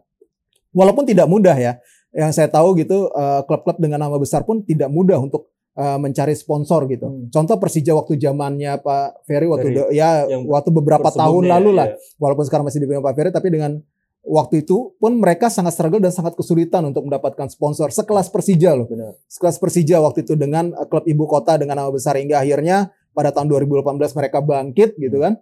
Walaupun 0.71 1.03
tidak 1.03 1.27
mudah 1.27 1.55
ya. 1.55 1.77
Yang 2.11 2.31
saya 2.35 2.47
tahu 2.51 2.75
gitu 2.75 3.07
eh, 3.07 3.41
klub-klub 3.47 3.79
dengan 3.79 4.03
nama 4.03 4.19
besar 4.19 4.43
pun 4.43 4.59
tidak 4.63 4.91
mudah 4.91 5.15
untuk 5.19 5.47
eh, 5.75 5.97
mencari 5.97 6.35
sponsor 6.35 6.83
gitu. 6.87 7.07
Hmm. 7.07 7.27
Contoh 7.31 7.55
Persija 7.55 7.95
waktu 7.95 8.19
zamannya 8.19 8.79
Pak 8.79 9.23
Ferry 9.23 9.47
waktu 9.47 9.71
Ferry. 9.71 9.77
do- 9.79 9.91
ya 9.91 10.27
Yang 10.27 10.43
waktu 10.47 10.69
beberapa 10.71 11.07
tahun 11.07 11.47
lalu 11.47 11.71
lah. 11.71 11.87
iya. 11.91 11.95
Walaupun 12.19 12.43
sekarang 12.43 12.67
masih 12.67 12.83
dipegang 12.83 13.03
Pak 13.03 13.15
Ferry 13.15 13.31
tapi 13.31 13.47
dengan 13.47 13.79
waktu 14.21 14.61
itu 14.61 14.93
pun 14.99 15.17
mereka 15.17 15.49
sangat 15.49 15.73
struggle 15.73 15.97
dan 15.97 16.13
sangat 16.13 16.37
kesulitan 16.37 16.85
untuk 16.85 17.07
mendapatkan 17.07 17.47
sponsor 17.49 17.89
sekelas 17.89 18.27
Persija 18.29 18.75
loh. 18.75 18.85
Benar. 18.85 19.15
Sekelas 19.25 19.55
Persija 19.57 19.97
waktu 20.03 20.27
itu 20.27 20.35
dengan 20.35 20.75
eh, 20.75 20.87
klub 20.91 21.07
ibu 21.07 21.23
kota 21.25 21.55
dengan 21.55 21.79
nama 21.79 21.91
besar 21.95 22.19
hingga 22.19 22.43
akhirnya 22.43 22.91
pada 23.11 23.31
tahun 23.31 23.47
2018 23.47 23.87
mereka 24.15 24.43
bangkit 24.43 24.99
gitu 24.99 25.19
kan. 25.19 25.39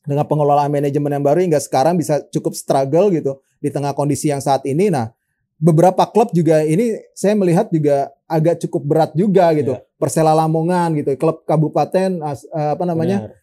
Dengan 0.00 0.24
pengelolaan 0.24 0.72
manajemen 0.72 1.12
yang 1.12 1.24
baru 1.24 1.44
hingga 1.44 1.60
sekarang 1.60 1.94
bisa 1.94 2.24
cukup 2.32 2.56
struggle 2.56 3.12
gitu 3.12 3.36
di 3.60 3.68
tengah 3.68 3.92
kondisi 3.92 4.32
yang 4.32 4.40
saat 4.40 4.64
ini. 4.64 4.88
Nah, 4.88 5.12
beberapa 5.60 6.08
klub 6.08 6.32
juga 6.32 6.64
ini 6.64 6.96
saya 7.12 7.36
melihat 7.36 7.68
juga 7.68 8.08
agak 8.24 8.64
cukup 8.64 8.82
berat 8.82 9.10
juga 9.12 9.52
gitu. 9.52 9.76
Iya. 9.76 9.84
Persela 10.00 10.32
Lamongan 10.32 10.96
gitu, 10.96 11.12
klub 11.20 11.44
kabupaten 11.44 12.24
as- 12.24 12.48
eh, 12.48 12.70
apa 12.72 12.84
namanya? 12.88 13.28
Benar. 13.28 13.36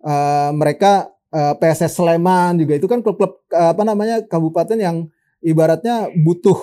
eh, 0.00 0.50
mereka 0.56 0.92
eh, 1.28 1.54
PSS 1.60 2.00
Sleman 2.00 2.56
juga 2.56 2.72
itu 2.72 2.88
kan 2.88 3.04
klub-klub 3.04 3.44
eh, 3.52 3.68
apa 3.76 3.82
namanya 3.84 4.24
kabupaten 4.24 4.78
yang 4.80 4.96
ibaratnya 5.44 6.08
butuh 6.16 6.56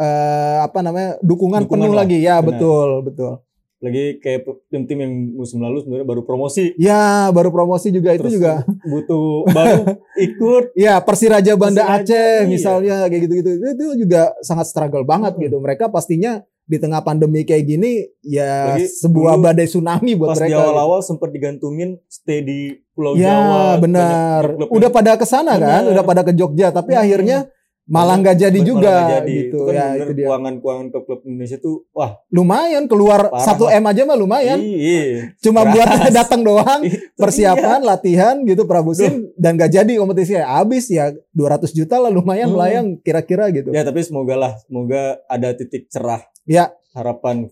eh, 0.00 0.58
apa 0.64 0.80
namanya 0.80 1.20
dukungan, 1.20 1.68
Dukungan 1.68 1.84
penuh 1.84 1.92
lah, 1.92 2.00
lagi 2.08 2.18
ya 2.24 2.40
benar. 2.40 2.56
betul 2.56 2.88
betul 3.04 3.32
Lagi 3.76 4.04
kayak 4.18 4.40
tim-tim 4.66 4.98
yang 4.98 5.12
musim 5.34 5.60
lalu 5.60 5.78
sebenarnya 5.78 6.06
baru 6.06 6.22
promosi. 6.22 6.72
ya 6.76 7.28
baru 7.28 7.50
promosi 7.50 7.88
juga 7.88 8.10
itu 8.10 8.24
Terus 8.24 8.34
juga 8.34 8.52
butuh 8.82 9.44
baru 9.46 9.82
ikut 10.26 10.64
ya 10.72 10.96
Persiraja 10.98 11.52
Banda 11.54 11.82
Persiraja, 11.82 12.02
Aceh 12.02 12.36
iya. 12.38 12.48
misalnya 12.48 12.96
kayak 13.04 13.22
gitu-gitu 13.22 13.50
itu, 13.52 13.66
itu 13.70 13.84
juga 14.00 14.32
sangat 14.40 14.66
struggle 14.66 15.04
banget 15.04 15.32
Hmm. 15.32 15.42
gitu 15.42 15.56
mereka 15.58 15.86
pastinya 15.86 16.40
di 16.62 16.76
tengah 16.76 16.98
pandemi 16.98 17.44
kayak 17.44 17.62
gini 17.64 17.92
ya 18.22 18.74
Lagi 18.74 18.88
sebuah 18.88 19.34
dulu 19.34 19.44
badai 19.44 19.66
tsunami 19.66 20.10
buat 20.14 20.28
pas 20.28 20.36
di 20.36 20.42
mereka 20.42 20.50
gitu. 20.50 20.66
awal-awal 20.66 21.00
sempat 21.00 21.28
digantungin 21.30 21.90
stay 22.06 22.40
di 22.40 22.58
Pulau 22.90 23.12
ya 23.14 23.28
Jawa. 23.28 23.62
benar 23.76 24.42
Banyak 24.42 24.56
klub-klub 24.56 24.72
udah 24.74 24.90
pada 24.90 25.12
ke 25.14 25.26
sana 25.26 25.52
kan 25.54 25.84
Benar. 25.84 25.92
udah 25.92 26.04
pada 26.04 26.22
ke 26.24 26.32
Jogja 26.32 26.68
tapi 26.70 26.90
Hmm. 26.90 27.02
akhirnya 27.02 27.38
malah 27.86 28.18
nggak 28.18 28.36
jadi 28.36 28.58
malah 28.58 28.66
juga 28.66 28.90
nggak 28.90 29.10
jadi. 29.22 29.30
gitu 29.30 29.56
Itu 29.56 29.66
kan 29.66 29.72
ya 29.72 29.86
bener 29.86 29.94
itu 30.02 30.12
dia 30.12 30.26
keuangan-keuangan 30.26 30.86
klub-klub 30.90 31.20
Indonesia 31.22 31.58
tuh 31.58 31.76
wah 31.94 32.10
lumayan 32.28 32.84
keluar 32.84 33.20
satu 33.38 33.70
m 33.70 33.84
aja 33.86 34.02
mah 34.02 34.18
lumayan 34.18 34.58
iya. 34.58 35.30
cuma 35.38 35.62
buat 35.62 35.86
Keras. 35.86 36.10
datang 36.18 36.42
doang 36.42 36.82
Itu 36.82 36.98
persiapan 37.14 37.80
latihan 37.80 38.42
gitu 38.42 38.66
pramusim 38.66 39.30
dan 39.38 39.54
gak 39.54 39.70
jadi 39.72 39.92
kompetisi 39.96 40.34
habis 40.34 40.90
ya 40.90 41.14
200 41.30 41.70
juta 41.70 41.96
lah 41.96 42.10
lumayan 42.10 42.46
Hmm. 42.46 42.54
melayang 42.54 42.86
kira-kira 43.00 43.50
gitu 43.50 43.70
iya. 43.70 43.80
Ya 43.80 43.82
tapi 43.86 44.02
semoga 44.02 44.34
lah, 44.34 44.52
semoga 44.62 45.18
ada 45.26 45.50
titik 45.50 45.86
cerah. 45.86 46.22
Ya. 46.42 46.74
Harapan 46.90 47.50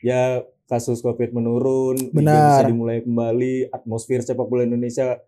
ya 0.00 0.40
kasus 0.66 1.00
Covid 1.00 1.32
menurun, 1.32 1.96
Benar. 2.10 2.64
bisa 2.64 2.68
dimulai 2.68 2.98
kembali, 3.00 3.68
atmosfer 3.68 4.20
sepak 4.20 4.44
bola 4.44 4.64
Indonesia 4.64 5.20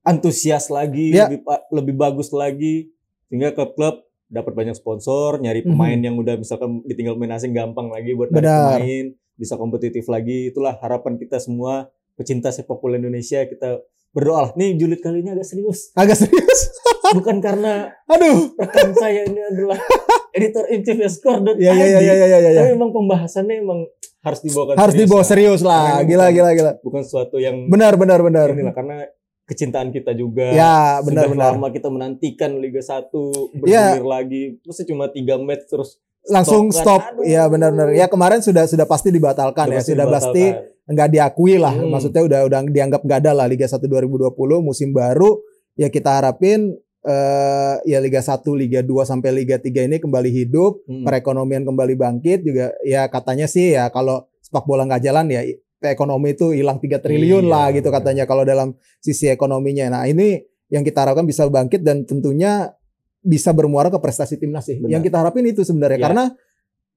antusias 0.00 0.66
lagi, 0.68 1.10
Ya. 1.10 1.26
lebih 1.26 1.42
lebih 1.70 1.94
bagus 1.94 2.30
lagi, 2.30 2.90
sehingga 3.32 3.48
klub-klub 3.50 4.04
dapat 4.28 4.52
banyak 4.52 4.72
sponsor, 4.72 5.40
nyari 5.40 5.60
Mhm. 5.60 5.68
pemain 5.70 5.96
yang 5.98 6.14
udah 6.14 6.36
misalkan 6.36 6.84
ditinggal 6.84 7.16
pemain 7.16 7.32
asing 7.34 7.50
gampang 7.50 7.88
lagi 7.88 8.12
buat 8.12 8.28
Benar. 8.28 8.76
pemain, 8.76 9.04
bisa 9.34 9.56
kompetitif 9.56 10.04
lagi. 10.06 10.48
Itulah 10.48 10.76
harapan 10.78 11.16
kita 11.16 11.36
semua 11.36 11.88
pecinta 12.12 12.48
sepak 12.48 12.76
bola 12.76 12.96
Indonesia. 12.96 13.40
Kita 13.42 13.80
berdoa 14.10 14.40
lah. 14.42 14.50
Nih 14.54 14.76
julid 14.76 15.00
kali 15.00 15.20
ini 15.20 15.32
agak 15.32 15.44
serius. 15.46 15.88
agak 15.94 16.16
serius 16.18 16.60
Bukan 17.14 17.40
karena 17.40 17.88
aduh 18.06 18.52
rekan 18.54 18.92
saya 18.94 19.24
ini 19.26 19.40
adalah 19.42 19.80
editor 20.30 20.64
in 20.66 20.80
chief 20.80 20.96
ya 20.96 21.08
score.id. 21.08 21.56
ya 21.58 21.72
ya 21.72 21.86
ya 21.90 22.00
ya 22.02 22.14
ya 22.14 22.26
ya, 22.30 22.50
ya. 22.50 22.60
Tapi 22.62 22.72
memang 22.72 22.88
pembahasannya 22.90 23.56
emang 23.58 23.84
harus 24.22 24.40
dibawa 24.40 24.72
harus 24.74 24.94
dibawa 24.94 25.20
serius 25.22 25.60
lah 25.60 26.00
gila 26.02 26.28
bukan- 26.28 26.34
gila 26.34 26.50
gila 26.54 26.72
Bukan 26.80 27.00
sesuatu 27.02 27.36
yang 27.36 27.68
benar 27.68 27.96
benar 27.96 28.20
benar 28.20 28.48
inilah 28.50 28.70
karena 28.70 29.04
kecintaan 29.52 29.88
kita 29.88 30.12
juga. 30.12 30.48
ya 30.50 30.74
benar 31.00 31.24
Sudah 31.24 31.30
benar 31.30 31.50
lama 31.52 31.68
kita 31.68 31.86
menantikan 31.86 32.56
Liga 32.56 32.80
1 32.80 33.12
Ya. 33.62 33.92
bergulir 33.92 34.06
lagi. 34.06 34.42
Terus 34.58 34.76
cuma 34.82 35.06
3 35.06 35.36
match 35.38 35.64
terus 35.66 36.00
langsung 36.24 36.70
Stop 36.70 37.02
stop 37.02 37.26
ya 37.26 37.44
benar 37.46 37.70
benar 37.70 37.90
ya 37.90 38.06
kemarin 38.06 38.38
sudah 38.38 38.62
sudah 38.64 38.86
pasti 38.86 39.10
dibatalkan 39.10 39.66
ya 39.68 39.82
sudah 39.82 40.06
pasti 40.08 40.44
dibatalkan. 40.46 40.86
nggak 40.88 41.08
diakui 41.10 41.54
lah 41.56 41.70
Hmm. 41.72 41.90
maksudnya 41.90 42.22
udah 42.22 42.40
udah 42.44 42.58
dianggap 42.64 43.00
nggak 43.00 43.20
ada 43.20 43.32
lah 43.34 43.46
Liga 43.46 43.66
1 43.66 43.82
2020 43.82 44.30
musim 44.60 44.90
baru 44.90 45.42
ya 45.74 45.86
kita 45.86 46.14
harapin 46.14 46.78
eh, 47.02 47.74
ya 47.84 47.98
Liga 47.98 48.18
1 48.18 48.38
Liga 48.52 48.80
2 48.80 49.02
sampai 49.02 49.34
Liga 49.34 49.58
3 49.58 49.82
ini 49.82 49.98
kembali 49.98 50.30
hidup 50.30 50.86
Hmm. 50.86 51.02
perekonomian 51.02 51.62
kembali 51.62 51.94
bangkit 51.96 52.42
juga 52.42 52.70
ya 52.82 53.06
katanya 53.06 53.46
sih 53.46 53.74
ya 53.74 53.90
kalau 53.90 54.22
sepak 54.38 54.62
bola 54.62 54.86
nggak 54.86 55.02
jalan 55.02 55.26
ya 55.26 55.42
ekonomi 55.88 56.32
itu 56.32 56.52
hilang 56.52 56.76
3 56.76 57.00
triliun 57.00 57.42
Iya, 57.42 57.50
lah 57.50 57.66
gitu 57.72 57.88
katanya 57.88 58.24
kalau 58.24 58.44
dalam 58.44 58.70
sisi 58.98 59.26
ekonominya 59.26 59.90
nah 59.90 60.02
ini 60.04 60.38
yang 60.68 60.82
kita 60.82 61.02
harapkan 61.02 61.24
bisa 61.24 61.44
bangkit 61.44 61.82
dan 61.82 62.04
tentunya 62.04 62.70
bisa 63.18 63.50
bermuara 63.50 63.86
ke 63.86 63.98
prestasi 63.98 64.36
timnas 64.36 64.66
sih 64.66 64.78
Benar. 64.78 64.90
yang 64.90 65.02
kita 65.02 65.16
harapin 65.18 65.42
itu 65.44 65.62
sebenarnya 65.62 65.98
Ya. 65.98 66.04
karena 66.06 66.24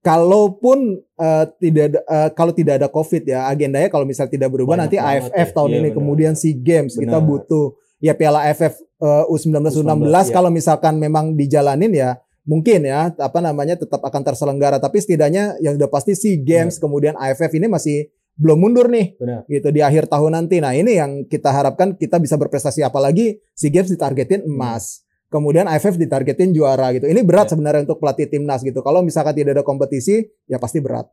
kalaupun 0.01 1.01
eh, 1.18 1.46
tidak 1.58 1.98
eh, 1.98 2.30
kalau 2.34 2.54
tidak 2.54 2.74
ada 2.77 2.88
covid 2.88 3.25
ya 3.25 3.50
agendanya 3.50 3.89
kalau 3.89 4.06
misal 4.06 4.30
tidak 4.30 4.54
berubah 4.54 4.77
Banyak 4.77 4.84
nanti 4.86 4.98
AFF 4.98 5.50
ya. 5.50 5.56
tahun 5.56 5.70
Iya, 5.70 5.77
ini 5.77 5.89
benar. 5.89 5.98
kemudian 5.98 6.34
SEA 6.34 6.54
Games 6.56 6.94
kita 6.94 7.18
Benar. 7.18 7.25
butuh 7.25 7.65
ya 7.98 8.13
Piala 8.13 8.46
AFF 8.46 8.74
eh, 8.77 9.24
U19 9.27 9.58
U16 9.65 9.82
U19, 9.82 10.06
ya. 10.06 10.22
kalau 10.30 10.50
misalkan 10.50 10.94
memang 10.96 11.34
dijalanin 11.34 11.89
ya 11.89 12.22
mungkin 12.46 12.86
ya 12.86 13.10
apa 13.12 13.42
namanya 13.42 13.74
tetap 13.74 13.98
akan 14.00 14.22
terselenggara 14.22 14.77
tapi 14.77 15.01
setidaknya 15.01 15.58
yang 15.58 15.74
udah 15.75 15.89
pasti 15.89 16.13
SEA 16.13 16.38
Games 16.38 16.77
kemudian 16.77 17.18
AFF 17.18 17.50
ini 17.58 17.65
masih 17.65 18.06
belum 18.36 18.60
mundur 18.60 18.92
nih 18.92 19.15
Benar. 19.15 19.48
gitu 19.48 19.72
di 19.72 19.80
akhir 19.80 20.12
tahun 20.12 20.36
nanti. 20.36 20.60
Nah, 20.60 20.75
ini 20.75 21.00
yang 21.00 21.24
kita 21.24 21.56
harapkan 21.56 21.96
kita 21.96 22.20
bisa 22.20 22.36
berprestasi 22.36 22.84
apalagi 22.84 23.39
SEA 23.56 23.72
Games 23.72 23.88
ditargetin 23.88 24.44
emas. 24.44 25.08
Kemudian 25.32 25.68
AFF 25.68 25.96
ditargetin 25.96 26.51
juara 26.51 26.92
gitu. 26.96 27.08
Ini 27.08 27.24
berat 27.24 27.48
Ya. 27.48 27.51
sebenarnya 27.56 27.88
untuk 27.88 28.00
pelatih 28.04 28.27
timnas 28.27 28.60
gitu. 28.63 28.84
Kalau 28.84 29.04
misalkan 29.04 29.36
tidak 29.36 29.60
ada 29.60 29.63
kompetisi, 29.63 30.27
ya 30.48 30.60
pasti 30.60 30.80
berat. 30.84 31.08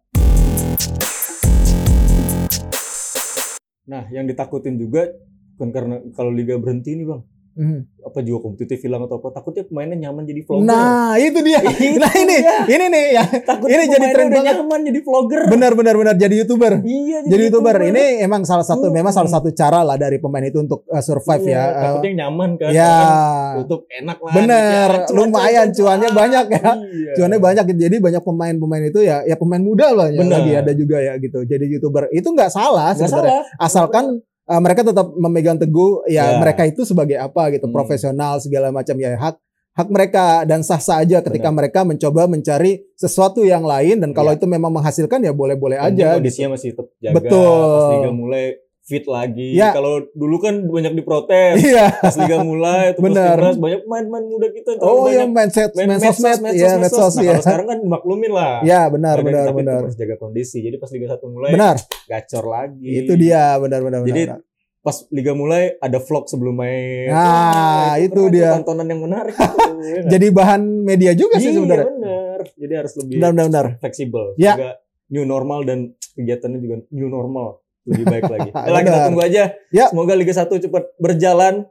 Nah, 3.86 4.06
yang 4.14 4.26
ditakutin 4.26 4.78
juga 4.78 5.10
kan 5.58 5.70
karena 5.74 6.02
kalau 6.14 6.30
liga 6.30 6.58
berhenti 6.58 6.94
nih, 6.94 7.06
Bang. 7.06 7.22
Mhm. 7.52 7.78
Apa 8.02 8.18
juga 8.20 8.38
kompetitif 8.42 8.80
hilang 8.80 9.04
atau 9.04 9.16
apa? 9.16 9.30
Takutnya 9.30 9.62
pemainnya 9.62 9.94
nyaman 10.00 10.24
jadi 10.24 10.40
vlogger. 10.40 10.66
Nah, 10.66 11.14
itu 11.16 11.38
dia. 11.40 11.60
Nah, 12.02 12.12
ini 12.14 12.36
ini 12.66 12.84
nih 12.88 13.04
ya. 13.12 13.24
Takutnya 13.44 13.72
ini 13.72 13.84
jadi 13.86 14.06
tren 14.10 14.26
banget. 14.28 14.54
nyaman 14.56 14.80
jadi 14.82 15.00
vlogger. 15.00 15.40
Benar 15.46 15.72
benar 15.72 15.94
benar 15.94 16.14
jadi 16.16 16.34
YouTuber. 16.40 16.82
Iya, 16.82 17.18
Jadi 17.24 17.42
YouTuber 17.46 17.76
ini 17.84 18.02
emang 18.20 18.42
salah 18.42 18.62
satu 18.62 18.88
Hmm. 18.88 18.96
memang 18.96 19.12
salah 19.12 19.30
satu 19.30 19.48
cara 19.50 19.80
lah 19.80 19.94
dari 19.94 20.16
pemain 20.16 20.42
itu 20.42 20.58
untuk 20.58 20.82
uh, 20.86 20.98
survive 20.98 21.44
Iya, 21.44 21.54
ya. 21.54 21.64
Takutnya 21.78 22.10
nyaman 22.24 22.50
kan. 22.56 22.70
ya. 22.70 22.90
Kan 22.90 23.56
YouTube 23.60 23.82
enak 23.92 24.18
lah. 24.18 24.32
Bener, 24.32 24.88
ya. 24.90 25.04
Cuan, 25.04 25.14
lumayan, 25.14 25.66
cuan, 25.68 25.76
cuannya 25.76 26.08
cuan. 26.08 26.18
banyak 26.18 26.46
ya. 26.50 26.70
Iya. 26.74 27.12
Cuannya 27.14 27.38
banyak 27.38 27.64
jadi 27.76 27.96
banyak 27.98 28.22
pemain-pemain 28.22 28.84
itu 28.84 29.00
ya 29.00 29.22
ya 29.22 29.36
pemain 29.36 29.60
muda 29.60 29.92
lah 29.92 30.08
ya 30.08 30.18
lagi 30.18 30.52
ada 30.56 30.72
juga 30.72 30.98
ya 30.98 31.14
gitu. 31.16 31.44
Jadi 31.44 31.64
YouTuber 31.70 32.08
itu 32.10 32.26
nggak 32.26 32.48
salah 32.48 32.96
sebenarnya. 32.96 33.44
salah. 33.44 33.60
Asalkan 33.60 34.04
uh, 34.52 34.60
mereka 34.60 34.84
tetap 34.84 35.08
memegang 35.16 35.56
teguh 35.56 36.04
ya, 36.06 36.36
Ya. 36.36 36.38
mereka 36.38 36.68
itu 36.68 36.84
sebagai 36.84 37.16
apa 37.16 37.48
gitu, 37.50 37.64
Hmm. 37.64 37.72
profesional 37.72 38.36
segala 38.36 38.68
macam 38.68 38.92
ya 38.94 39.16
hak 39.16 39.40
hak 39.72 39.88
mereka 39.88 40.44
dan 40.44 40.60
sah-sah 40.60 41.00
aja 41.00 41.24
ketika 41.24 41.48
mereka 41.48 41.80
mencoba 41.80 42.28
mencari 42.28 42.84
sesuatu 42.92 43.40
yang 43.40 43.64
lain 43.64 44.04
dan 44.04 44.12
kalau 44.12 44.28
Ya. 44.28 44.36
itu 44.36 44.44
memang 44.44 44.68
menghasilkan 44.68 45.24
ya 45.24 45.32
boleh-boleh 45.32 45.80
aja. 45.80 46.12
gitu. 46.12 46.20
Kondisinya 46.20 46.50
masih 46.52 46.76
tetap 46.76 46.92
jaga. 47.00 47.14
Betul. 47.16 47.72
Pas 47.72 47.88
liga 47.96 48.12
mulai 48.12 48.44
fit 48.82 49.06
lagi. 49.06 49.54
Ya. 49.54 49.70
Kalau 49.70 50.02
dulu 50.10 50.36
kan 50.38 50.66
banyak 50.66 50.92
diprotes. 50.92 51.54
Iya. 51.56 51.94
Pas 51.96 52.14
liga 52.18 52.42
mulai 52.42 52.90
terus 52.94 53.04
Benar. 53.06 53.36
timnas, 53.38 53.56
banyak 53.56 53.80
pemain-pemain 53.86 54.24
muda 54.26 54.48
kita 54.50 54.70
Oh 54.78 55.06
ya 55.06 55.22
banyak 55.22 55.30
main 55.30 55.50
set, 55.50 55.70
main, 55.72 55.86
main 55.86 55.98
medsos, 55.98 56.18
sosmed, 56.18 56.40
medsos, 56.42 56.58
ya 56.58 56.70
medsos. 56.76 57.14
Nah, 57.14 57.22
ya. 57.22 57.30
kalau 57.30 57.42
sekarang 57.42 57.66
kan 57.68 57.78
dimaklumin 57.80 58.32
lah. 58.32 58.54
Ya 58.62 58.80
benar 58.86 59.16
benar 59.20 59.44
tapi 59.48 59.58
benar. 59.62 59.78
harus 59.80 59.94
jaga 59.94 60.16
kondisi. 60.16 60.58
Jadi 60.58 60.76
pas 60.76 60.90
Liga 60.90 61.06
1 61.14 61.22
mulai 61.26 61.50
Benar. 61.54 61.76
gacor 62.04 62.44
lagi. 62.44 62.90
Itu 63.00 63.12
dia 63.14 63.54
benar 63.56 63.80
benar 63.80 64.00
Jadi 64.02 64.22
benar. 64.26 64.40
pas 64.78 64.96
Liga 65.08 65.32
mulai 65.32 65.62
ada 65.78 65.98
vlog 65.98 66.24
sebelum 66.26 66.54
main. 66.58 67.06
Nah, 67.06 67.22
Wah, 67.22 67.94
itu 67.96 68.18
keren, 68.20 68.34
dia. 68.34 68.50
tontonan 68.58 68.86
yang 68.88 69.00
menarik. 69.00 69.30
itu, 69.30 69.46
ya 69.86 69.94
nggak? 70.02 70.10
Jadi 70.10 70.26
bahan 70.28 70.60
media 70.82 71.12
juga 71.14 71.38
sih 71.38 71.48
Iya, 71.48 71.56
sebenarnya. 71.56 71.86
benar. 71.88 72.38
Jadi 72.52 72.72
harus 72.74 72.92
lebih 72.98 73.14
Benar 73.14 73.30
benar 73.30 73.46
benar. 73.46 73.66
fleksibel. 73.78 74.24
Ya. 74.34 74.52
Juga 74.52 74.70
new 75.06 75.22
normal 75.22 75.60
dan 75.62 75.78
kegiatannya 76.12 76.58
juga 76.58 76.76
new 76.90 77.06
normal. 77.06 77.61
Lebih 77.84 78.04
baik 78.06 78.24
lagi. 78.26 78.50
Yalah, 78.68 78.80
kita 78.80 78.98
tunggu 79.06 79.22
aja. 79.22 79.42
Ya. 79.68 79.86
Semoga 79.88 80.14
Liga 80.14 80.30
1 80.30 80.46
cepat 80.60 80.84
berjalan 80.96 81.66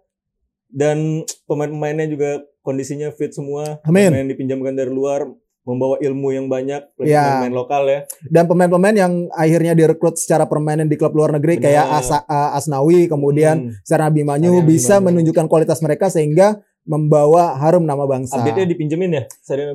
dan 0.68 0.98
pemain-pemainnya 1.46 2.08
juga 2.08 2.30
kondisinya 2.62 3.10
fit 3.10 3.32
semua. 3.32 3.80
Amin. 3.84 4.10
Pemain 4.10 4.28
dipinjamkan 4.28 4.74
dari 4.74 4.90
luar 4.90 5.28
membawa 5.62 6.02
ilmu 6.02 6.34
yang 6.34 6.50
banyak 6.50 6.82
Ya. 7.00 7.38
pemain 7.38 7.54
lokal 7.54 7.86
ya. 7.86 8.00
Dan 8.26 8.44
pemain-pemain 8.46 8.98
yang 8.98 9.14
akhirnya 9.30 9.78
direkrut 9.78 10.18
secara 10.18 10.46
permanen 10.46 10.90
di 10.90 10.98
klub 10.98 11.14
luar 11.14 11.32
negeri 11.32 11.56
Benar. 11.56 11.66
kayak 11.70 11.86
Asa- 11.94 12.26
uh, 12.26 12.58
Asnawi 12.58 13.06
kemudian 13.06 13.70
Hmm. 13.70 13.72
Sarana 13.84 14.10
Abimanyu 14.10 14.52
Sarana 14.52 14.66
bisa 14.66 14.94
Abimanyu. 14.98 15.06
menunjukkan 15.14 15.46
kualitas 15.46 15.80
mereka 15.80 16.10
sehingga 16.10 16.66
membawa 16.82 17.56
harum 17.62 17.86
nama 17.86 18.10
bangsa. 18.10 18.42
update-nya 18.42 18.66
dipinjemin 18.66 19.12
ya. 19.14 19.24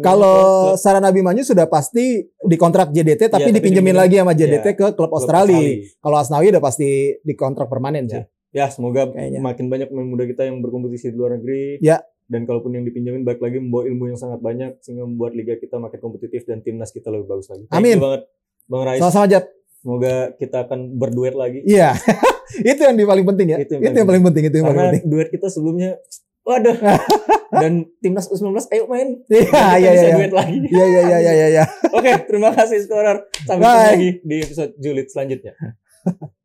Kalau 0.03 0.75
Sarana 0.75 1.09
Abimanyu 1.09 1.47
sudah 1.47 1.71
pasti 1.71 2.27
dikontrak 2.43 2.91
JDT 2.91 3.31
tapi 3.31 3.47
Iya, 3.47 3.49
tapi 3.49 3.57
dipinjemin 3.63 3.95
dipinjemin. 3.95 3.97
lagi 3.97 4.17
sama 4.19 4.33
JDT 4.35 4.67
Iya, 4.67 4.75
ke 4.75 4.87
klub 4.93 5.13
Australia. 5.15 5.55
Australia. 5.55 6.03
Kalau 6.03 6.17
Asnawi 6.19 6.47
udah 6.51 6.63
pasti 6.63 6.89
dikontrak 7.23 7.69
permanen 7.71 8.05
sih. 8.11 8.23
Ya, 8.51 8.67
semoga 8.73 9.07
Kayaknya. 9.07 9.39
makin 9.39 9.67
banyak 9.69 9.87
pemain 9.87 10.09
muda 10.09 10.25
kita 10.25 10.49
yang 10.49 10.59
berkompetisi 10.59 11.13
di 11.13 11.17
luar 11.17 11.39
negeri. 11.39 11.79
Ya. 11.79 12.03
Dan 12.27 12.43
kalaupun 12.43 12.75
yang 12.75 12.83
dipinjamin 12.83 13.23
balik 13.23 13.39
lagi 13.39 13.63
membawa 13.63 13.87
ilmu 13.87 14.11
yang 14.11 14.19
sangat 14.19 14.43
banyak 14.43 14.83
sehingga 14.83 15.07
membuat 15.07 15.39
liga 15.39 15.55
kita 15.55 15.79
makin 15.79 15.99
kompetitif 16.01 16.43
dan 16.43 16.59
timnas 16.59 16.91
kita 16.91 17.07
lebih 17.07 17.31
bagus 17.31 17.47
lagi. 17.47 17.71
Thank 17.71 17.79
Amin. 17.79 18.03
banget 18.03 18.27
Bang 18.67 18.83
Rais. 18.83 18.99
Sama-sama 18.99 19.31
Jat. 19.31 19.47
Semoga 19.79 20.35
kita 20.35 20.67
akan 20.67 20.99
berduet 20.99 21.39
lagi. 21.39 21.63
Iya. 21.63 21.95
itu 22.67 22.81
yang 22.81 22.99
paling 22.99 23.23
penting 23.25 23.47
ya. 23.55 23.59
Itu 23.63 23.79
Itu 23.79 23.95
yang 23.95 24.09
paling 24.11 24.25
penting, 24.27 24.43
itu 24.51 24.57
yang 24.59 24.67
paling 24.67 24.79
Karena 24.83 24.93
penting. 24.99 25.07
duet 25.07 25.29
kita 25.31 25.47
sebelumnya 25.47 25.91
waduh. 26.47 26.77
dan 27.63 27.91
timnas 27.99 28.31
U19 28.31 28.71
ayo 28.71 28.85
main. 28.87 29.19
Iya, 29.27 29.83
iya, 29.83 29.91
bisa 29.91 30.07
iya. 30.07 30.17
duet 30.17 30.33
lagi. 30.35 30.59
Iya, 30.71 30.85
iya, 30.87 31.01
iya, 31.03 31.19
iya, 31.19 31.47
iya. 31.51 31.65
Oke, 31.91 32.13
terima 32.31 32.55
kasih 32.55 32.87
Skorer. 32.87 33.27
Sampai 33.43 33.65
Bye. 33.65 33.75
ketemu 33.75 33.91
lagi 33.91 34.11
di 34.23 34.37
episode 34.43 34.73
julid 34.79 35.07
selanjutnya. 35.11 35.55